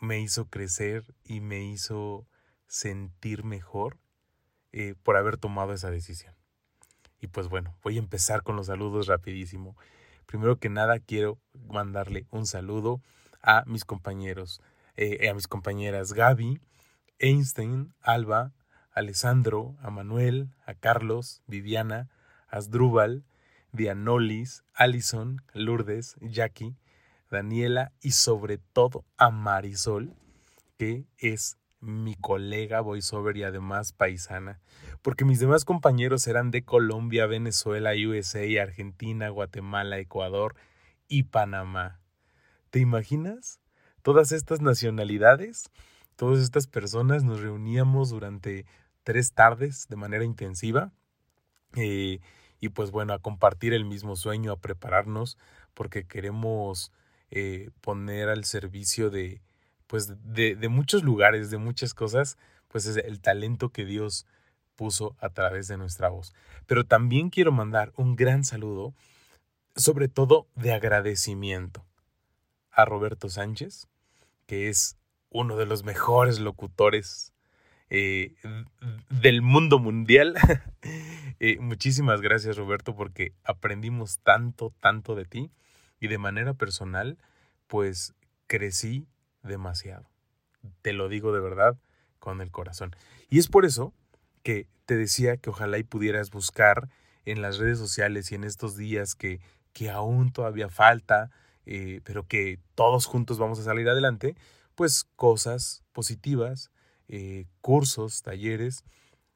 me 0.00 0.18
hizo 0.18 0.46
crecer 0.46 1.04
y 1.24 1.40
me 1.40 1.62
hizo 1.62 2.26
sentir 2.66 3.44
mejor 3.44 3.98
eh, 4.72 4.94
por 5.02 5.18
haber 5.18 5.36
tomado 5.36 5.74
esa 5.74 5.90
decisión. 5.90 6.34
Y 7.20 7.26
pues 7.26 7.48
bueno, 7.48 7.76
voy 7.82 7.96
a 7.96 8.00
empezar 8.00 8.42
con 8.42 8.56
los 8.56 8.68
saludos 8.68 9.08
rapidísimo. 9.08 9.76
Primero 10.24 10.58
que 10.58 10.70
nada 10.70 11.00
quiero 11.00 11.38
mandarle 11.68 12.26
un 12.30 12.46
saludo 12.46 13.02
a 13.42 13.62
mis 13.66 13.84
compañeros, 13.84 14.62
eh, 14.96 15.28
a 15.28 15.34
mis 15.34 15.48
compañeras 15.48 16.12
Gaby, 16.12 16.60
Einstein, 17.18 17.94
Alba, 18.00 18.52
Alessandro, 18.92 19.76
a 19.80 19.90
Manuel, 19.90 20.54
a 20.66 20.74
Carlos, 20.74 21.42
Viviana, 21.46 22.08
Asdrúbal, 22.48 23.24
Dianolis, 23.72 24.64
Allison, 24.72 25.42
Lourdes, 25.52 26.16
Jackie, 26.20 26.76
Daniela 27.30 27.92
y 28.00 28.12
sobre 28.12 28.58
todo 28.58 29.04
a 29.16 29.30
Marisol, 29.30 30.14
que 30.78 31.06
es 31.18 31.58
mi 31.80 32.14
colega 32.14 32.80
voiceover 32.80 33.36
y 33.36 33.42
además 33.42 33.92
paisana, 33.92 34.60
porque 35.02 35.24
mis 35.24 35.40
demás 35.40 35.64
compañeros 35.64 36.26
eran 36.26 36.50
de 36.50 36.64
Colombia, 36.64 37.26
Venezuela, 37.26 37.92
USA, 37.92 38.62
Argentina, 38.62 39.28
Guatemala, 39.28 39.98
Ecuador 39.98 40.54
y 41.08 41.24
Panamá. 41.24 42.00
¿Te 42.70 42.78
imaginas? 42.78 43.60
Todas 44.04 44.30
estas 44.30 44.60
nacionalidades 44.60 45.70
todas 46.16 46.40
estas 46.40 46.66
personas 46.66 47.24
nos 47.24 47.40
reuníamos 47.40 48.10
durante 48.10 48.66
tres 49.02 49.32
tardes 49.32 49.88
de 49.88 49.96
manera 49.96 50.24
intensiva. 50.24 50.92
Eh, 51.76 52.20
y 52.60 52.68
pues 52.70 52.90
bueno, 52.90 53.12
a 53.12 53.18
compartir 53.18 53.74
el 53.74 53.84
mismo 53.84 54.16
sueño, 54.16 54.52
a 54.52 54.60
prepararnos, 54.60 55.38
porque 55.74 56.06
queremos 56.06 56.92
eh, 57.30 57.70
poner 57.80 58.28
al 58.28 58.44
servicio 58.44 59.10
de, 59.10 59.42
pues 59.86 60.14
de, 60.22 60.54
de, 60.54 60.68
muchos 60.68 61.02
lugares, 61.02 61.50
de 61.50 61.58
muchas 61.58 61.94
cosas, 61.94 62.38
pues 62.68 62.86
es 62.86 62.96
el 62.96 63.20
talento 63.20 63.70
que 63.70 63.84
Dios 63.84 64.26
puso 64.76 65.16
a 65.18 65.28
través 65.30 65.68
de 65.68 65.76
nuestra 65.76 66.08
voz. 66.08 66.32
Pero 66.66 66.86
también 66.86 67.28
quiero 67.28 67.52
mandar 67.52 67.92
un 67.96 68.16
gran 68.16 68.44
saludo, 68.44 68.94
sobre 69.76 70.08
todo 70.08 70.46
de 70.54 70.72
agradecimiento, 70.72 71.84
a 72.70 72.84
Roberto 72.84 73.28
Sánchez, 73.28 73.88
que 74.46 74.68
es 74.68 74.96
uno 75.30 75.56
de 75.56 75.66
los 75.66 75.84
mejores 75.84 76.38
locutores 76.38 77.32
eh, 77.90 78.34
del 79.10 79.42
mundo 79.42 79.78
mundial. 79.78 80.34
Eh, 81.40 81.58
muchísimas 81.58 82.20
gracias 82.20 82.56
Roberto 82.56 82.94
porque 82.94 83.34
aprendimos 83.42 84.20
tanto, 84.20 84.72
tanto 84.78 85.16
de 85.16 85.24
ti 85.24 85.50
y 85.98 86.06
de 86.06 86.16
manera 86.16 86.54
personal, 86.54 87.18
pues 87.66 88.14
crecí 88.46 89.08
demasiado. 89.42 90.08
Te 90.80 90.92
lo 90.92 91.08
digo 91.08 91.32
de 91.32 91.40
verdad 91.40 91.76
con 92.20 92.40
el 92.40 92.52
corazón. 92.52 92.94
Y 93.28 93.40
es 93.40 93.48
por 93.48 93.64
eso 93.64 93.92
que 94.44 94.68
te 94.86 94.96
decía 94.96 95.36
que 95.36 95.50
ojalá 95.50 95.76
y 95.78 95.82
pudieras 95.82 96.30
buscar 96.30 96.88
en 97.24 97.42
las 97.42 97.58
redes 97.58 97.78
sociales 97.78 98.30
y 98.30 98.36
en 98.36 98.44
estos 98.44 98.76
días 98.76 99.16
que, 99.16 99.40
que 99.72 99.90
aún 99.90 100.32
todavía 100.32 100.68
falta, 100.68 101.30
eh, 101.66 102.00
pero 102.04 102.26
que 102.26 102.58
todos 102.74 103.06
juntos 103.06 103.38
vamos 103.38 103.58
a 103.58 103.64
salir 103.64 103.88
adelante, 103.88 104.36
pues 104.74 105.04
cosas 105.16 105.82
positivas, 105.92 106.70
eh, 107.08 107.46
cursos, 107.60 108.22
talleres, 108.22 108.84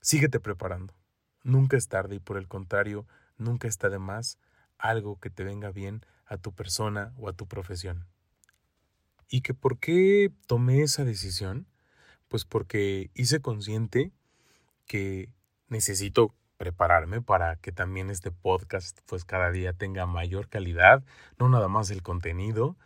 síguete 0.00 0.40
preparando. 0.40 0.94
Nunca 1.42 1.76
es 1.76 1.88
tarde 1.88 2.16
y 2.16 2.20
por 2.20 2.36
el 2.36 2.48
contrario, 2.48 3.06
nunca 3.36 3.68
está 3.68 3.88
de 3.88 3.98
más 3.98 4.38
algo 4.78 5.18
que 5.18 5.30
te 5.30 5.44
venga 5.44 5.70
bien 5.70 6.02
a 6.26 6.36
tu 6.36 6.52
persona 6.52 7.12
o 7.16 7.28
a 7.28 7.32
tu 7.32 7.46
profesión. 7.46 8.06
¿Y 9.28 9.42
que 9.42 9.54
por 9.54 9.78
qué 9.78 10.32
tomé 10.46 10.82
esa 10.82 11.04
decisión? 11.04 11.66
Pues 12.28 12.44
porque 12.44 13.10
hice 13.14 13.40
consciente 13.40 14.12
que 14.86 15.30
necesito 15.68 16.34
prepararme 16.58 17.22
para 17.22 17.56
que 17.56 17.72
también 17.72 18.10
este 18.10 18.30
podcast 18.30 18.98
pues 19.06 19.24
cada 19.24 19.50
día 19.50 19.72
tenga 19.72 20.04
mayor 20.06 20.48
calidad, 20.48 21.02
no 21.38 21.48
nada 21.48 21.68
más 21.68 21.90
el 21.90 22.02
contenido, 22.02 22.76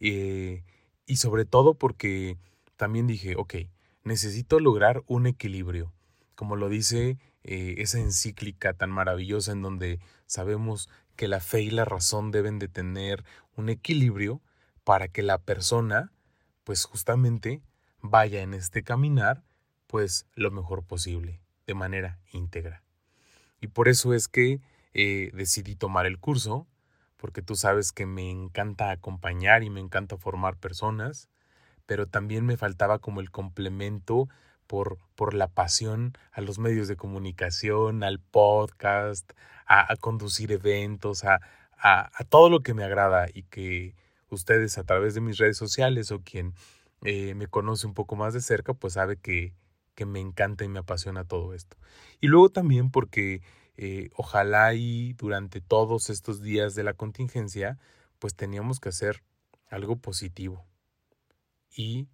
eh, 0.00 0.64
y 1.06 1.16
sobre 1.16 1.44
todo 1.44 1.74
porque 1.74 2.38
también 2.76 3.06
dije, 3.06 3.36
ok, 3.36 3.54
necesito 4.02 4.58
lograr 4.58 5.02
un 5.06 5.26
equilibrio, 5.26 5.92
como 6.34 6.56
lo 6.56 6.68
dice 6.68 7.18
eh, 7.44 7.76
esa 7.78 7.98
encíclica 7.98 8.72
tan 8.72 8.90
maravillosa 8.90 9.52
en 9.52 9.62
donde 9.62 10.00
sabemos 10.26 10.88
que 11.14 11.28
la 11.28 11.40
fe 11.40 11.62
y 11.62 11.70
la 11.70 11.84
razón 11.84 12.30
deben 12.30 12.58
de 12.58 12.68
tener 12.68 13.24
un 13.56 13.68
equilibrio 13.68 14.40
para 14.84 15.08
que 15.08 15.22
la 15.22 15.38
persona 15.38 16.12
pues 16.64 16.84
justamente 16.84 17.62
vaya 18.00 18.40
en 18.42 18.54
este 18.54 18.82
caminar 18.82 19.44
pues 19.86 20.26
lo 20.34 20.50
mejor 20.50 20.84
posible, 20.84 21.40
de 21.66 21.74
manera 21.74 22.18
íntegra. 22.32 22.82
Y 23.60 23.68
por 23.68 23.88
eso 23.88 24.14
es 24.14 24.28
que 24.28 24.60
eh, 24.94 25.30
decidí 25.34 25.74
tomar 25.74 26.06
el 26.06 26.18
curso, 26.18 26.66
porque 27.16 27.42
tú 27.42 27.56
sabes 27.56 27.92
que 27.92 28.06
me 28.06 28.30
encanta 28.30 28.90
acompañar 28.90 29.62
y 29.62 29.70
me 29.70 29.80
encanta 29.80 30.16
formar 30.16 30.56
personas, 30.56 31.28
pero 31.86 32.06
también 32.06 32.46
me 32.46 32.56
faltaba 32.56 32.98
como 32.98 33.20
el 33.20 33.30
complemento 33.30 34.28
por, 34.66 34.98
por 35.16 35.34
la 35.34 35.48
pasión 35.48 36.12
a 36.32 36.40
los 36.40 36.58
medios 36.58 36.86
de 36.86 36.96
comunicación, 36.96 38.04
al 38.04 38.20
podcast, 38.20 39.32
a, 39.66 39.96
conducir 39.96 40.52
eventos, 40.52 41.24
a, 41.24 41.40
a, 41.78 42.24
todo 42.28 42.50
lo 42.50 42.60
que 42.60 42.74
me 42.74 42.84
agrada 42.84 43.26
y 43.32 43.42
que 43.44 43.94
ustedes 44.30 44.78
a 44.78 44.84
través 44.84 45.14
de 45.14 45.20
mis 45.20 45.38
redes 45.38 45.56
sociales 45.56 46.10
o 46.12 46.20
quien 46.20 46.54
eh, 47.02 47.34
me 47.34 47.46
conoce 47.46 47.86
un 47.86 47.94
poco 47.94 48.16
más 48.16 48.34
de 48.34 48.40
cerca, 48.40 48.74
pues 48.74 48.94
sabe 48.94 49.16
que, 49.16 49.54
que 49.98 50.06
me 50.06 50.20
encanta 50.20 50.64
y 50.64 50.68
me 50.68 50.78
apasiona 50.78 51.24
todo 51.24 51.54
esto. 51.54 51.76
Y 52.20 52.28
luego 52.28 52.50
también 52.50 52.92
porque 52.92 53.42
eh, 53.76 54.10
ojalá 54.14 54.72
y 54.74 55.14
durante 55.14 55.60
todos 55.60 56.08
estos 56.08 56.40
días 56.40 56.76
de 56.76 56.84
la 56.84 56.94
contingencia, 56.94 57.80
pues 58.20 58.36
teníamos 58.36 58.78
que 58.78 58.90
hacer 58.90 59.24
algo 59.68 59.96
positivo 59.96 60.64
y 61.76 62.06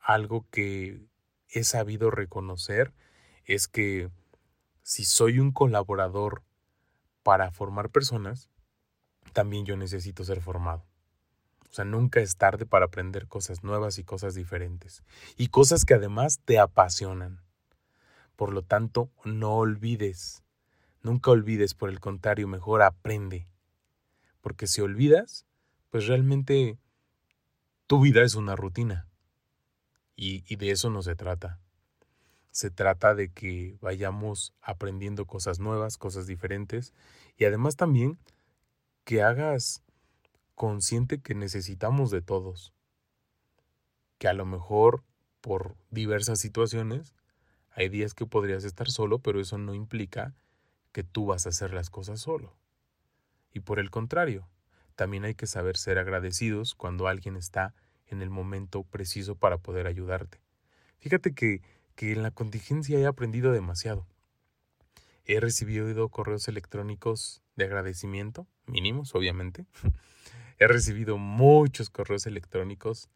algo 0.00 0.44
que 0.50 1.00
he 1.48 1.64
sabido 1.64 2.10
reconocer 2.10 2.92
es 3.46 3.68
que 3.68 4.10
si 4.82 5.06
soy 5.06 5.38
un 5.38 5.50
colaborador 5.50 6.42
para 7.22 7.50
formar 7.52 7.88
personas, 7.88 8.50
también 9.32 9.64
yo 9.64 9.78
necesito 9.78 10.24
ser 10.24 10.42
formado. 10.42 10.84
O 11.70 11.72
sea, 11.72 11.84
nunca 11.84 12.20
es 12.20 12.36
tarde 12.36 12.66
para 12.66 12.86
aprender 12.86 13.28
cosas 13.28 13.62
nuevas 13.62 13.98
y 13.98 14.04
cosas 14.04 14.34
diferentes. 14.34 15.04
Y 15.36 15.48
cosas 15.48 15.84
que 15.84 15.94
además 15.94 16.40
te 16.44 16.58
apasionan. 16.58 17.40
Por 18.34 18.52
lo 18.52 18.62
tanto, 18.62 19.08
no 19.24 19.54
olvides. 19.54 20.42
Nunca 21.02 21.30
olvides, 21.30 21.74
por 21.74 21.88
el 21.88 22.00
contrario, 22.00 22.48
mejor 22.48 22.82
aprende. 22.82 23.46
Porque 24.40 24.66
si 24.66 24.80
olvidas, 24.80 25.46
pues 25.90 26.08
realmente 26.08 26.76
tu 27.86 28.00
vida 28.00 28.22
es 28.22 28.34
una 28.34 28.56
rutina. 28.56 29.06
Y, 30.16 30.42
y 30.52 30.56
de 30.56 30.72
eso 30.72 30.90
no 30.90 31.02
se 31.02 31.14
trata. 31.14 31.60
Se 32.50 32.70
trata 32.70 33.14
de 33.14 33.32
que 33.32 33.78
vayamos 33.80 34.54
aprendiendo 34.60 35.24
cosas 35.24 35.60
nuevas, 35.60 35.98
cosas 35.98 36.26
diferentes. 36.26 36.92
Y 37.36 37.44
además 37.44 37.76
también 37.76 38.18
que 39.04 39.22
hagas 39.22 39.84
consciente 40.60 41.22
que 41.22 41.34
necesitamos 41.34 42.10
de 42.10 42.20
todos, 42.20 42.74
que 44.18 44.28
a 44.28 44.34
lo 44.34 44.44
mejor 44.44 45.02
por 45.40 45.74
diversas 45.88 46.38
situaciones 46.38 47.14
hay 47.70 47.88
días 47.88 48.12
que 48.12 48.26
podrías 48.26 48.64
estar 48.64 48.90
solo, 48.90 49.20
pero 49.20 49.40
eso 49.40 49.56
no 49.56 49.72
implica 49.72 50.34
que 50.92 51.02
tú 51.02 51.24
vas 51.24 51.46
a 51.46 51.48
hacer 51.48 51.72
las 51.72 51.88
cosas 51.88 52.20
solo. 52.20 52.58
Y 53.54 53.60
por 53.60 53.78
el 53.78 53.90
contrario, 53.90 54.50
también 54.96 55.24
hay 55.24 55.34
que 55.34 55.46
saber 55.46 55.78
ser 55.78 55.96
agradecidos 55.96 56.74
cuando 56.74 57.08
alguien 57.08 57.36
está 57.36 57.74
en 58.04 58.20
el 58.20 58.28
momento 58.28 58.82
preciso 58.82 59.36
para 59.36 59.56
poder 59.56 59.86
ayudarte. 59.86 60.42
Fíjate 60.98 61.32
que, 61.32 61.62
que 61.94 62.12
en 62.12 62.22
la 62.22 62.32
contingencia 62.32 62.98
he 62.98 63.06
aprendido 63.06 63.50
demasiado. 63.52 64.06
He 65.24 65.40
recibido 65.40 66.06
correos 66.10 66.48
electrónicos 66.48 67.40
de 67.56 67.64
agradecimiento, 67.64 68.46
mínimos 68.66 69.14
obviamente, 69.14 69.64
He 70.60 70.66
recibido 70.66 71.16
muchos 71.16 71.88
correos 71.88 72.26
electrónicos 72.26 73.08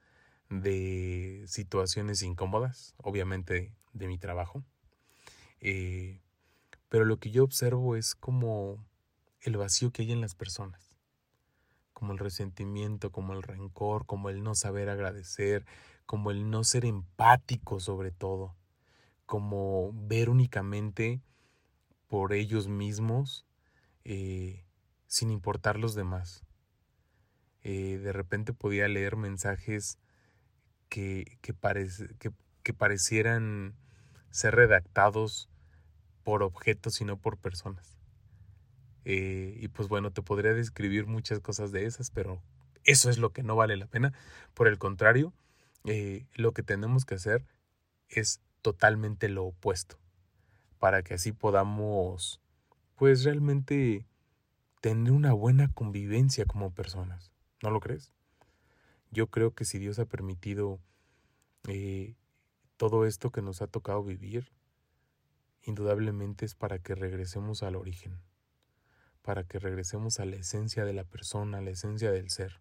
de 0.48 1.44
situaciones 1.46 2.22
incómodas, 2.22 2.94
obviamente 2.96 3.74
de 3.92 4.06
mi 4.08 4.16
trabajo. 4.16 4.64
Eh, 5.60 6.22
pero 6.88 7.04
lo 7.04 7.18
que 7.18 7.30
yo 7.30 7.44
observo 7.44 7.96
es 7.96 8.14
como 8.14 8.82
el 9.42 9.58
vacío 9.58 9.90
que 9.90 10.00
hay 10.00 10.12
en 10.12 10.22
las 10.22 10.34
personas, 10.34 10.96
como 11.92 12.12
el 12.12 12.18
resentimiento, 12.18 13.12
como 13.12 13.34
el 13.34 13.42
rencor, 13.42 14.06
como 14.06 14.30
el 14.30 14.42
no 14.42 14.54
saber 14.54 14.88
agradecer, 14.88 15.66
como 16.06 16.30
el 16.30 16.48
no 16.48 16.64
ser 16.64 16.86
empático 16.86 17.78
sobre 17.78 18.10
todo, 18.10 18.56
como 19.26 19.92
ver 19.92 20.30
únicamente 20.30 21.20
por 22.08 22.32
ellos 22.32 22.68
mismos 22.68 23.44
eh, 24.04 24.64
sin 25.06 25.30
importar 25.30 25.78
los 25.78 25.94
demás. 25.94 26.42
Eh, 27.64 27.98
de 27.98 28.12
repente 28.12 28.52
podía 28.52 28.86
leer 28.88 29.16
mensajes 29.16 29.98
que, 30.90 31.38
que, 31.40 31.54
que, 32.62 32.74
parecieran 32.74 33.74
ser 34.30 34.54
redactados 34.54 35.48
por 36.24 36.42
objetos 36.42 37.00
y 37.00 37.06
no 37.06 37.16
por 37.16 37.38
personas. 37.38 37.96
Eh, 39.06 39.56
y 39.58 39.68
pues 39.68 39.88
bueno, 39.88 40.12
te 40.12 40.22
podría 40.22 40.52
describir 40.52 41.06
muchas 41.06 41.40
cosas 41.40 41.72
de 41.72 41.86
esas, 41.86 42.10
pero 42.10 42.42
eso 42.84 43.08
es 43.08 43.18
lo 43.18 43.32
que 43.32 43.42
no 43.42 43.56
vale 43.56 43.76
la 43.76 43.86
pena. 43.86 44.12
Por 44.52 44.68
el 44.68 44.78
contrario, 44.78 45.32
eh, 45.84 46.26
lo 46.34 46.52
que 46.52 46.62
tenemos 46.62 47.06
que 47.06 47.14
hacer 47.14 47.46
es 48.08 48.40
totalmente 48.60 49.28
lo 49.30 49.44
opuesto, 49.44 49.98
para 50.78 51.02
que 51.02 51.14
así 51.14 51.32
podamos, 51.32 52.40
pues 52.96 53.24
realmente 53.24 54.06
tener 54.80 55.12
una 55.12 55.32
buena 55.32 55.72
convivencia 55.72 56.44
como 56.44 56.70
personas. 56.70 57.33
¿No 57.64 57.70
lo 57.70 57.80
crees? 57.80 58.12
Yo 59.10 59.28
creo 59.28 59.54
que 59.54 59.64
si 59.64 59.78
Dios 59.78 59.98
ha 59.98 60.04
permitido 60.04 60.80
eh, 61.66 62.14
todo 62.76 63.06
esto 63.06 63.30
que 63.30 63.40
nos 63.40 63.62
ha 63.62 63.66
tocado 63.66 64.04
vivir, 64.04 64.52
indudablemente 65.62 66.44
es 66.44 66.54
para 66.54 66.78
que 66.78 66.94
regresemos 66.94 67.62
al 67.62 67.76
origen, 67.76 68.20
para 69.22 69.44
que 69.44 69.58
regresemos 69.58 70.20
a 70.20 70.26
la 70.26 70.36
esencia 70.36 70.84
de 70.84 70.92
la 70.92 71.04
persona, 71.04 71.56
a 71.56 71.60
la 71.62 71.70
esencia 71.70 72.10
del 72.10 72.28
ser. 72.28 72.60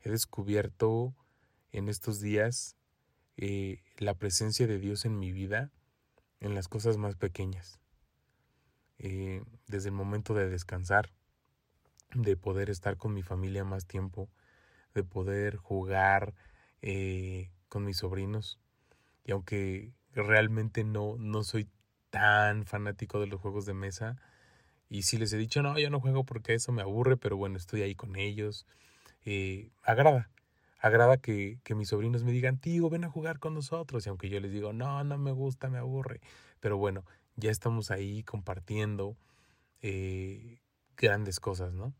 He 0.00 0.08
descubierto 0.08 1.14
en 1.70 1.90
estos 1.90 2.18
días 2.18 2.78
eh, 3.36 3.82
la 3.98 4.14
presencia 4.14 4.66
de 4.66 4.78
Dios 4.78 5.04
en 5.04 5.18
mi 5.18 5.32
vida 5.32 5.70
en 6.40 6.54
las 6.54 6.66
cosas 6.66 6.96
más 6.96 7.14
pequeñas. 7.14 7.78
Eh, 8.96 9.42
desde 9.66 9.90
el 9.90 9.94
momento 9.94 10.32
de 10.32 10.48
descansar, 10.48 11.12
de 12.14 12.36
poder 12.36 12.70
estar 12.70 12.96
con 12.96 13.14
mi 13.14 13.22
familia 13.22 13.64
más 13.64 13.86
tiempo, 13.86 14.28
de 14.94 15.04
poder 15.04 15.56
jugar 15.56 16.34
eh, 16.82 17.50
con 17.68 17.84
mis 17.84 17.98
sobrinos. 17.98 18.58
Y 19.24 19.32
aunque 19.32 19.92
realmente 20.14 20.84
no, 20.84 21.16
no 21.18 21.44
soy 21.44 21.68
tan 22.10 22.64
fanático 22.64 23.20
de 23.20 23.26
los 23.26 23.40
juegos 23.40 23.66
de 23.66 23.74
mesa, 23.74 24.16
y 24.90 25.02
si 25.02 25.18
les 25.18 25.32
he 25.32 25.36
dicho, 25.36 25.62
no, 25.62 25.78
yo 25.78 25.90
no 25.90 26.00
juego 26.00 26.24
porque 26.24 26.54
eso 26.54 26.72
me 26.72 26.82
aburre, 26.82 27.16
pero 27.16 27.36
bueno, 27.36 27.56
estoy 27.56 27.82
ahí 27.82 27.94
con 27.94 28.16
ellos. 28.16 28.66
Eh, 29.24 29.70
agrada, 29.82 30.30
agrada 30.80 31.18
que, 31.18 31.58
que, 31.62 31.74
mis 31.74 31.88
sobrinos 31.88 32.24
me 32.24 32.32
digan, 32.32 32.58
tío, 32.58 32.88
ven 32.88 33.04
a 33.04 33.10
jugar 33.10 33.38
con 33.38 33.54
nosotros. 33.54 34.06
Y 34.06 34.08
aunque 34.08 34.30
yo 34.30 34.40
les 34.40 34.52
digo, 34.52 34.72
no, 34.72 35.04
no 35.04 35.18
me 35.18 35.32
gusta, 35.32 35.68
me 35.68 35.78
aburre. 35.78 36.20
Pero 36.60 36.78
bueno, 36.78 37.04
ya 37.36 37.50
estamos 37.50 37.90
ahí 37.90 38.22
compartiendo 38.22 39.16
eh, 39.82 40.58
grandes 40.98 41.40
cosas, 41.40 41.72
¿no? 41.72 41.94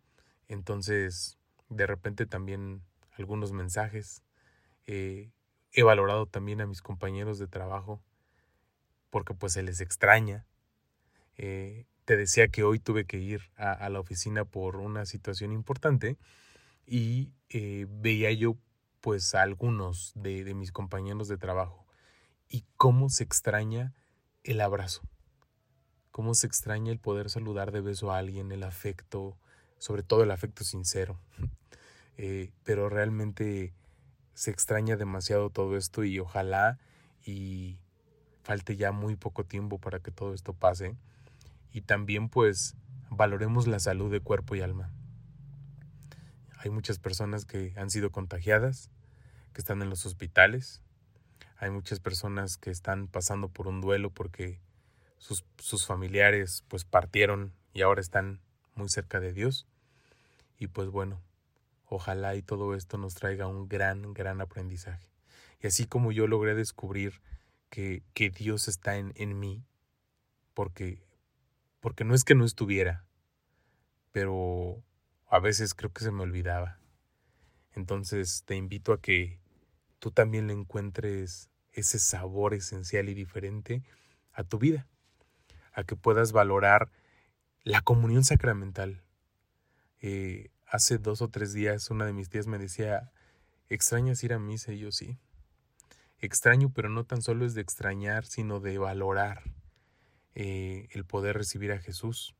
Entonces, 0.48 1.38
de 1.68 1.86
repente 1.86 2.26
también 2.26 2.82
algunos 3.12 3.52
mensajes. 3.52 4.22
Eh, 4.86 5.30
he 5.72 5.82
valorado 5.82 6.26
también 6.26 6.60
a 6.60 6.66
mis 6.66 6.82
compañeros 6.82 7.38
de 7.38 7.46
trabajo 7.46 8.02
porque 9.10 9.34
pues 9.34 9.52
se 9.52 9.62
les 9.62 9.80
extraña. 9.80 10.46
Eh, 11.36 11.86
te 12.04 12.16
decía 12.16 12.48
que 12.48 12.64
hoy 12.64 12.78
tuve 12.78 13.04
que 13.04 13.18
ir 13.18 13.42
a, 13.56 13.88
la 13.90 14.00
oficina 14.00 14.44
por 14.44 14.76
una 14.76 15.04
situación 15.04 15.52
importante 15.52 16.16
y 16.86 17.32
veía 17.50 18.32
yo 18.32 18.56
pues 19.02 19.34
a 19.34 19.42
algunos 19.42 20.12
de 20.14 20.54
mis 20.54 20.72
compañeros 20.72 21.28
de 21.28 21.36
trabajo 21.36 21.86
y 22.48 22.64
cómo 22.76 23.10
se 23.10 23.24
extraña 23.24 23.92
el 24.42 24.62
abrazo 24.62 25.02
cómo 26.18 26.34
se 26.34 26.48
extraña 26.48 26.90
el 26.90 26.98
poder 26.98 27.30
saludar 27.30 27.70
de 27.70 27.80
beso 27.80 28.10
a 28.10 28.18
alguien, 28.18 28.50
el 28.50 28.64
afecto, 28.64 29.38
sobre 29.78 30.02
todo 30.02 30.24
el 30.24 30.32
afecto 30.32 30.64
sincero. 30.64 31.20
Eh, 32.20 32.50
pero 32.64 32.88
realmente 32.88 33.72
se 34.34 34.50
extraña 34.50 34.96
demasiado 34.96 35.50
todo 35.50 35.76
esto 35.76 36.02
y 36.02 36.18
ojalá 36.18 36.80
y 37.24 37.78
falte 38.42 38.74
ya 38.74 38.90
muy 38.90 39.14
poco 39.14 39.44
tiempo 39.44 39.78
para 39.78 40.00
que 40.00 40.10
todo 40.10 40.34
esto 40.34 40.52
pase. 40.52 40.96
Y 41.70 41.82
también 41.82 42.28
pues 42.28 42.74
valoremos 43.08 43.68
la 43.68 43.78
salud 43.78 44.10
de 44.10 44.18
cuerpo 44.18 44.56
y 44.56 44.62
alma. 44.62 44.90
Hay 46.56 46.70
muchas 46.70 46.98
personas 46.98 47.44
que 47.44 47.72
han 47.76 47.88
sido 47.88 48.10
contagiadas, 48.10 48.90
que 49.52 49.60
están 49.60 49.80
en 49.80 49.90
los 49.90 50.04
hospitales. 50.04 50.82
Hay 51.58 51.70
muchas 51.70 52.00
personas 52.00 52.56
que 52.56 52.70
están 52.72 53.06
pasando 53.06 53.48
por 53.48 53.68
un 53.68 53.80
duelo 53.80 54.10
porque 54.10 54.58
sus, 55.18 55.86
familiares 55.86 56.64
pues 56.68 56.84
partieron 56.84 57.52
y 57.72 57.82
ahora 57.82 58.00
están 58.00 58.40
muy 58.74 58.88
cerca 58.88 59.20
de 59.20 59.32
Dios. 59.32 59.66
Y 60.58 60.68
pues 60.68 60.88
bueno, 60.88 61.22
ojalá 61.86 62.34
y 62.34 62.42
todo 62.42 62.74
esto 62.74 62.98
nos 62.98 63.14
traiga 63.14 63.46
un 63.46 63.68
gran, 63.68 64.12
gran 64.14 64.40
aprendizaje. 64.40 65.08
Y 65.60 65.66
así 65.66 65.86
como 65.86 66.12
yo 66.12 66.26
logré 66.26 66.54
descubrir 66.54 67.20
que, 67.70 68.02
que 68.14 68.30
Dios 68.30 68.68
está 68.68 68.96
en, 68.96 69.12
en 69.16 69.38
mí, 69.38 69.64
porque, 70.54 71.02
porque 71.80 72.04
no 72.04 72.14
es 72.14 72.24
que 72.24 72.34
no 72.34 72.44
estuviera, 72.44 73.04
pero 74.12 74.82
a 75.26 75.38
veces 75.38 75.74
creo 75.74 75.92
que 75.92 76.04
se 76.04 76.10
me 76.10 76.22
olvidaba. 76.22 76.78
Entonces 77.72 78.44
te 78.44 78.56
invito 78.56 78.92
a 78.92 79.00
que 79.00 79.38
tú 79.98 80.10
también 80.10 80.46
le 80.46 80.54
encuentres 80.54 81.50
ese 81.72 81.98
sabor 81.98 82.54
esencial 82.54 83.08
y 83.08 83.14
diferente 83.14 83.84
a 84.32 84.42
tu 84.42 84.58
vida 84.58 84.88
a 85.78 85.84
que 85.84 85.94
puedas 85.94 86.32
valorar 86.32 86.90
la 87.62 87.82
comunión 87.82 88.24
sacramental. 88.24 89.04
Eh, 90.00 90.50
hace 90.66 90.98
dos 90.98 91.22
o 91.22 91.28
tres 91.28 91.52
días 91.52 91.88
una 91.90 92.04
de 92.04 92.12
mis 92.12 92.28
tías 92.28 92.48
me 92.48 92.58
decía, 92.58 93.12
¿extrañas 93.68 94.24
ir 94.24 94.32
a 94.32 94.40
misa? 94.40 94.72
Y 94.72 94.80
yo 94.80 94.90
sí. 94.90 95.18
Extraño, 96.18 96.72
pero 96.74 96.88
no 96.88 97.04
tan 97.04 97.22
solo 97.22 97.46
es 97.46 97.54
de 97.54 97.60
extrañar, 97.60 98.26
sino 98.26 98.58
de 98.58 98.76
valorar 98.78 99.44
eh, 100.34 100.88
el 100.90 101.04
poder 101.04 101.36
recibir 101.36 101.70
a 101.70 101.78
Jesús. 101.78 102.34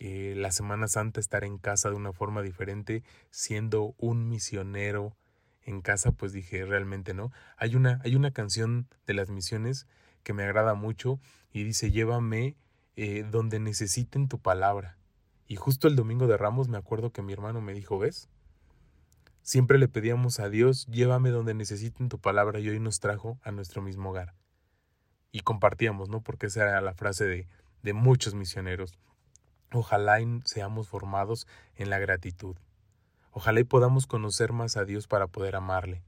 Eh, 0.00 0.34
la 0.36 0.50
Semana 0.50 0.88
Santa 0.88 1.20
estar 1.20 1.44
en 1.44 1.58
casa 1.58 1.90
de 1.90 1.96
una 1.96 2.12
forma 2.12 2.42
diferente, 2.42 3.04
siendo 3.30 3.94
un 3.98 4.28
misionero 4.28 5.16
en 5.62 5.80
casa, 5.80 6.10
pues 6.10 6.32
dije, 6.32 6.64
realmente 6.64 7.14
no. 7.14 7.30
Hay 7.56 7.76
una, 7.76 8.00
hay 8.02 8.16
una 8.16 8.32
canción 8.32 8.88
de 9.06 9.14
las 9.14 9.30
misiones 9.30 9.86
que 10.28 10.34
me 10.34 10.42
agrada 10.42 10.74
mucho 10.74 11.18
y 11.54 11.64
dice, 11.64 11.90
llévame 11.90 12.54
eh, 12.96 13.24
donde 13.30 13.60
necesiten 13.60 14.28
tu 14.28 14.38
palabra. 14.38 14.98
Y 15.46 15.56
justo 15.56 15.88
el 15.88 15.96
domingo 15.96 16.26
de 16.26 16.36
Ramos 16.36 16.68
me 16.68 16.76
acuerdo 16.76 17.14
que 17.14 17.22
mi 17.22 17.32
hermano 17.32 17.62
me 17.62 17.72
dijo, 17.72 17.98
¿ves? 17.98 18.28
Siempre 19.40 19.78
le 19.78 19.88
pedíamos 19.88 20.38
a 20.38 20.50
Dios, 20.50 20.86
llévame 20.88 21.30
donde 21.30 21.54
necesiten 21.54 22.10
tu 22.10 22.18
palabra 22.18 22.60
y 22.60 22.68
hoy 22.68 22.78
nos 22.78 23.00
trajo 23.00 23.38
a 23.42 23.52
nuestro 23.52 23.80
mismo 23.80 24.10
hogar. 24.10 24.34
Y 25.32 25.40
compartíamos, 25.40 26.10
¿no? 26.10 26.20
Porque 26.20 26.48
esa 26.48 26.64
era 26.64 26.82
la 26.82 26.92
frase 26.92 27.24
de, 27.24 27.48
de 27.82 27.94
muchos 27.94 28.34
misioneros. 28.34 28.98
Ojalá 29.72 30.18
seamos 30.44 30.88
formados 30.88 31.46
en 31.74 31.88
la 31.88 31.98
gratitud. 31.98 32.58
Ojalá 33.30 33.60
y 33.60 33.64
podamos 33.64 34.06
conocer 34.06 34.52
más 34.52 34.76
a 34.76 34.84
Dios 34.84 35.06
para 35.06 35.26
poder 35.26 35.56
amarle. 35.56 36.02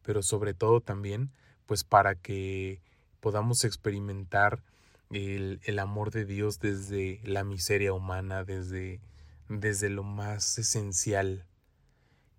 Pero 0.00 0.22
sobre 0.22 0.54
todo 0.54 0.80
también, 0.80 1.32
pues 1.66 1.84
para 1.84 2.14
que 2.14 2.80
podamos 3.22 3.64
experimentar 3.64 4.64
el, 5.10 5.60
el, 5.62 5.78
amor 5.78 6.10
de 6.10 6.24
Dios 6.24 6.58
desde 6.58 7.20
la 7.22 7.44
miseria 7.44 7.92
humana, 7.92 8.42
desde, 8.42 9.00
desde 9.48 9.90
lo 9.90 10.02
más 10.02 10.58
esencial 10.58 11.46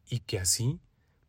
y 0.10 0.20
que 0.20 0.40
así 0.40 0.82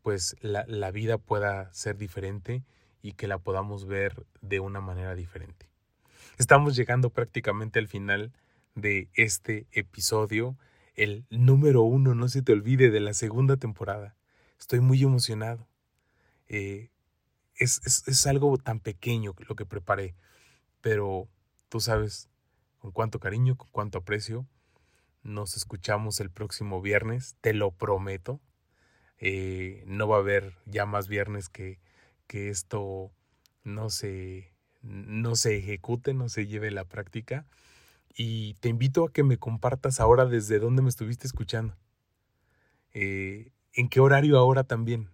pues 0.03 0.37
la, 0.41 0.65
la 0.67 0.91
vida 0.91 1.19
pueda 1.19 1.73
ser 1.73 1.97
diferente 1.97 2.65
y 3.01 3.13
que 3.13 3.29
la 3.29 3.39
podamos 3.39 3.87
ver 3.87 4.27
de 4.41 4.59
una 4.59 4.81
manera 4.81 5.15
diferente. 5.15 5.69
Estamos 6.37 6.75
llegando 6.75 7.11
prácticamente 7.11 7.79
al 7.79 7.87
final 7.87 8.33
de 8.75 9.09
este 9.15 9.69
episodio, 9.71 10.59
el 10.97 11.27
número 11.31 11.83
uno, 11.83 12.17
no 12.17 12.29
se 12.29 12.43
te 12.43 12.53
olvide, 12.53 12.91
de 12.91 13.01
la 13.01 13.15
segunda 13.15 13.57
temporada. 13.57 14.17
Estoy 14.59 14.81
muy 14.81 15.01
emocionado. 15.01 15.69
Eh, 16.49 16.91
es, 17.57 18.27
algo 18.27 18.57
tan 18.59 18.81
pequeño 18.81 19.35
lo 19.49 19.55
que 19.55 19.67
preparé, 19.67 20.15
pero 20.81 21.29
tú 21.69 21.81
sabes 21.81 22.29
con 22.79 22.93
cuánto 22.93 23.21
cariño, 23.21 23.57
con 23.57 23.69
cuánto 23.71 23.99
aprecio. 23.99 24.47
Nos 25.23 25.57
escuchamos 25.57 26.21
el 26.21 26.31
próximo 26.31 26.83
viernes, 26.83 27.37
te 27.41 27.55
lo 27.55 27.71
prometo. 27.71 28.41
Eh, 29.19 29.85
no 29.87 30.07
va 30.07 30.17
a 30.17 30.21
haber 30.21 30.55
ya 30.67 30.85
más 30.85 31.09
viernes 31.09 31.49
que, 31.49 31.81
que 32.27 32.51
esto 32.51 33.11
no 33.63 33.89
se, 33.89 34.53
no 34.83 35.35
se 35.35 35.57
ejecute, 35.57 36.13
no 36.13 36.29
se 36.29 36.47
lleve 36.47 36.71
la 36.71 36.85
práctica. 36.85 37.47
Y 38.15 38.55
te 38.55 38.69
invito 38.69 39.07
a 39.07 39.13
que 39.13 39.25
me 39.25 39.39
compartas 39.39 39.99
ahora 39.99 40.27
desde 40.27 40.59
dónde 40.59 40.83
me 40.83 40.89
estuviste 40.89 41.27
escuchando. 41.27 41.77
Eh, 42.93 43.51
¿En 43.73 43.89
qué 43.89 43.99
horario 44.01 44.39
ahora 44.39 44.63
también? 44.65 45.09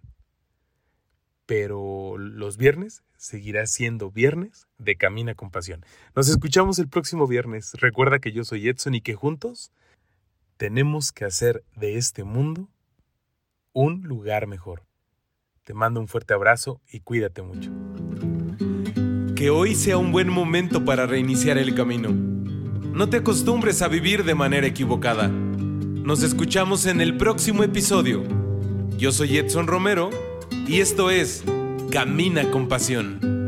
Pero 1.51 2.17
los 2.17 2.55
viernes 2.55 3.03
seguirá 3.17 3.65
siendo 3.65 4.09
viernes 4.09 4.69
de 4.77 4.95
Camina 4.95 5.35
con 5.35 5.51
Pasión. 5.51 5.83
Nos 6.15 6.29
escuchamos 6.29 6.79
el 6.79 6.87
próximo 6.87 7.27
viernes. 7.27 7.73
Recuerda 7.73 8.19
que 8.19 8.31
yo 8.31 8.45
soy 8.45 8.69
Edson 8.69 8.95
y 8.95 9.01
que 9.01 9.15
juntos 9.15 9.73
tenemos 10.55 11.11
que 11.11 11.25
hacer 11.25 11.65
de 11.75 11.97
este 11.97 12.23
mundo 12.23 12.69
un 13.73 14.03
lugar 14.03 14.47
mejor. 14.47 14.85
Te 15.65 15.73
mando 15.73 15.99
un 15.99 16.07
fuerte 16.07 16.33
abrazo 16.33 16.79
y 16.89 17.01
cuídate 17.01 17.41
mucho. 17.41 17.69
Que 19.35 19.49
hoy 19.49 19.75
sea 19.75 19.97
un 19.97 20.13
buen 20.13 20.29
momento 20.29 20.85
para 20.85 21.05
reiniciar 21.05 21.57
el 21.57 21.75
camino. 21.75 22.11
No 22.11 23.09
te 23.09 23.17
acostumbres 23.17 23.81
a 23.81 23.89
vivir 23.89 24.23
de 24.23 24.35
manera 24.35 24.67
equivocada. 24.67 25.27
Nos 25.27 26.23
escuchamos 26.23 26.85
en 26.85 27.01
el 27.01 27.17
próximo 27.17 27.61
episodio. 27.65 28.23
Yo 28.97 29.11
soy 29.11 29.37
Edson 29.37 29.67
Romero 29.67 30.30
y 30.71 30.79
esto 30.79 31.09
es 31.11 31.43
Camina 31.91 32.49
con 32.49 32.69
Pasión. 32.69 33.40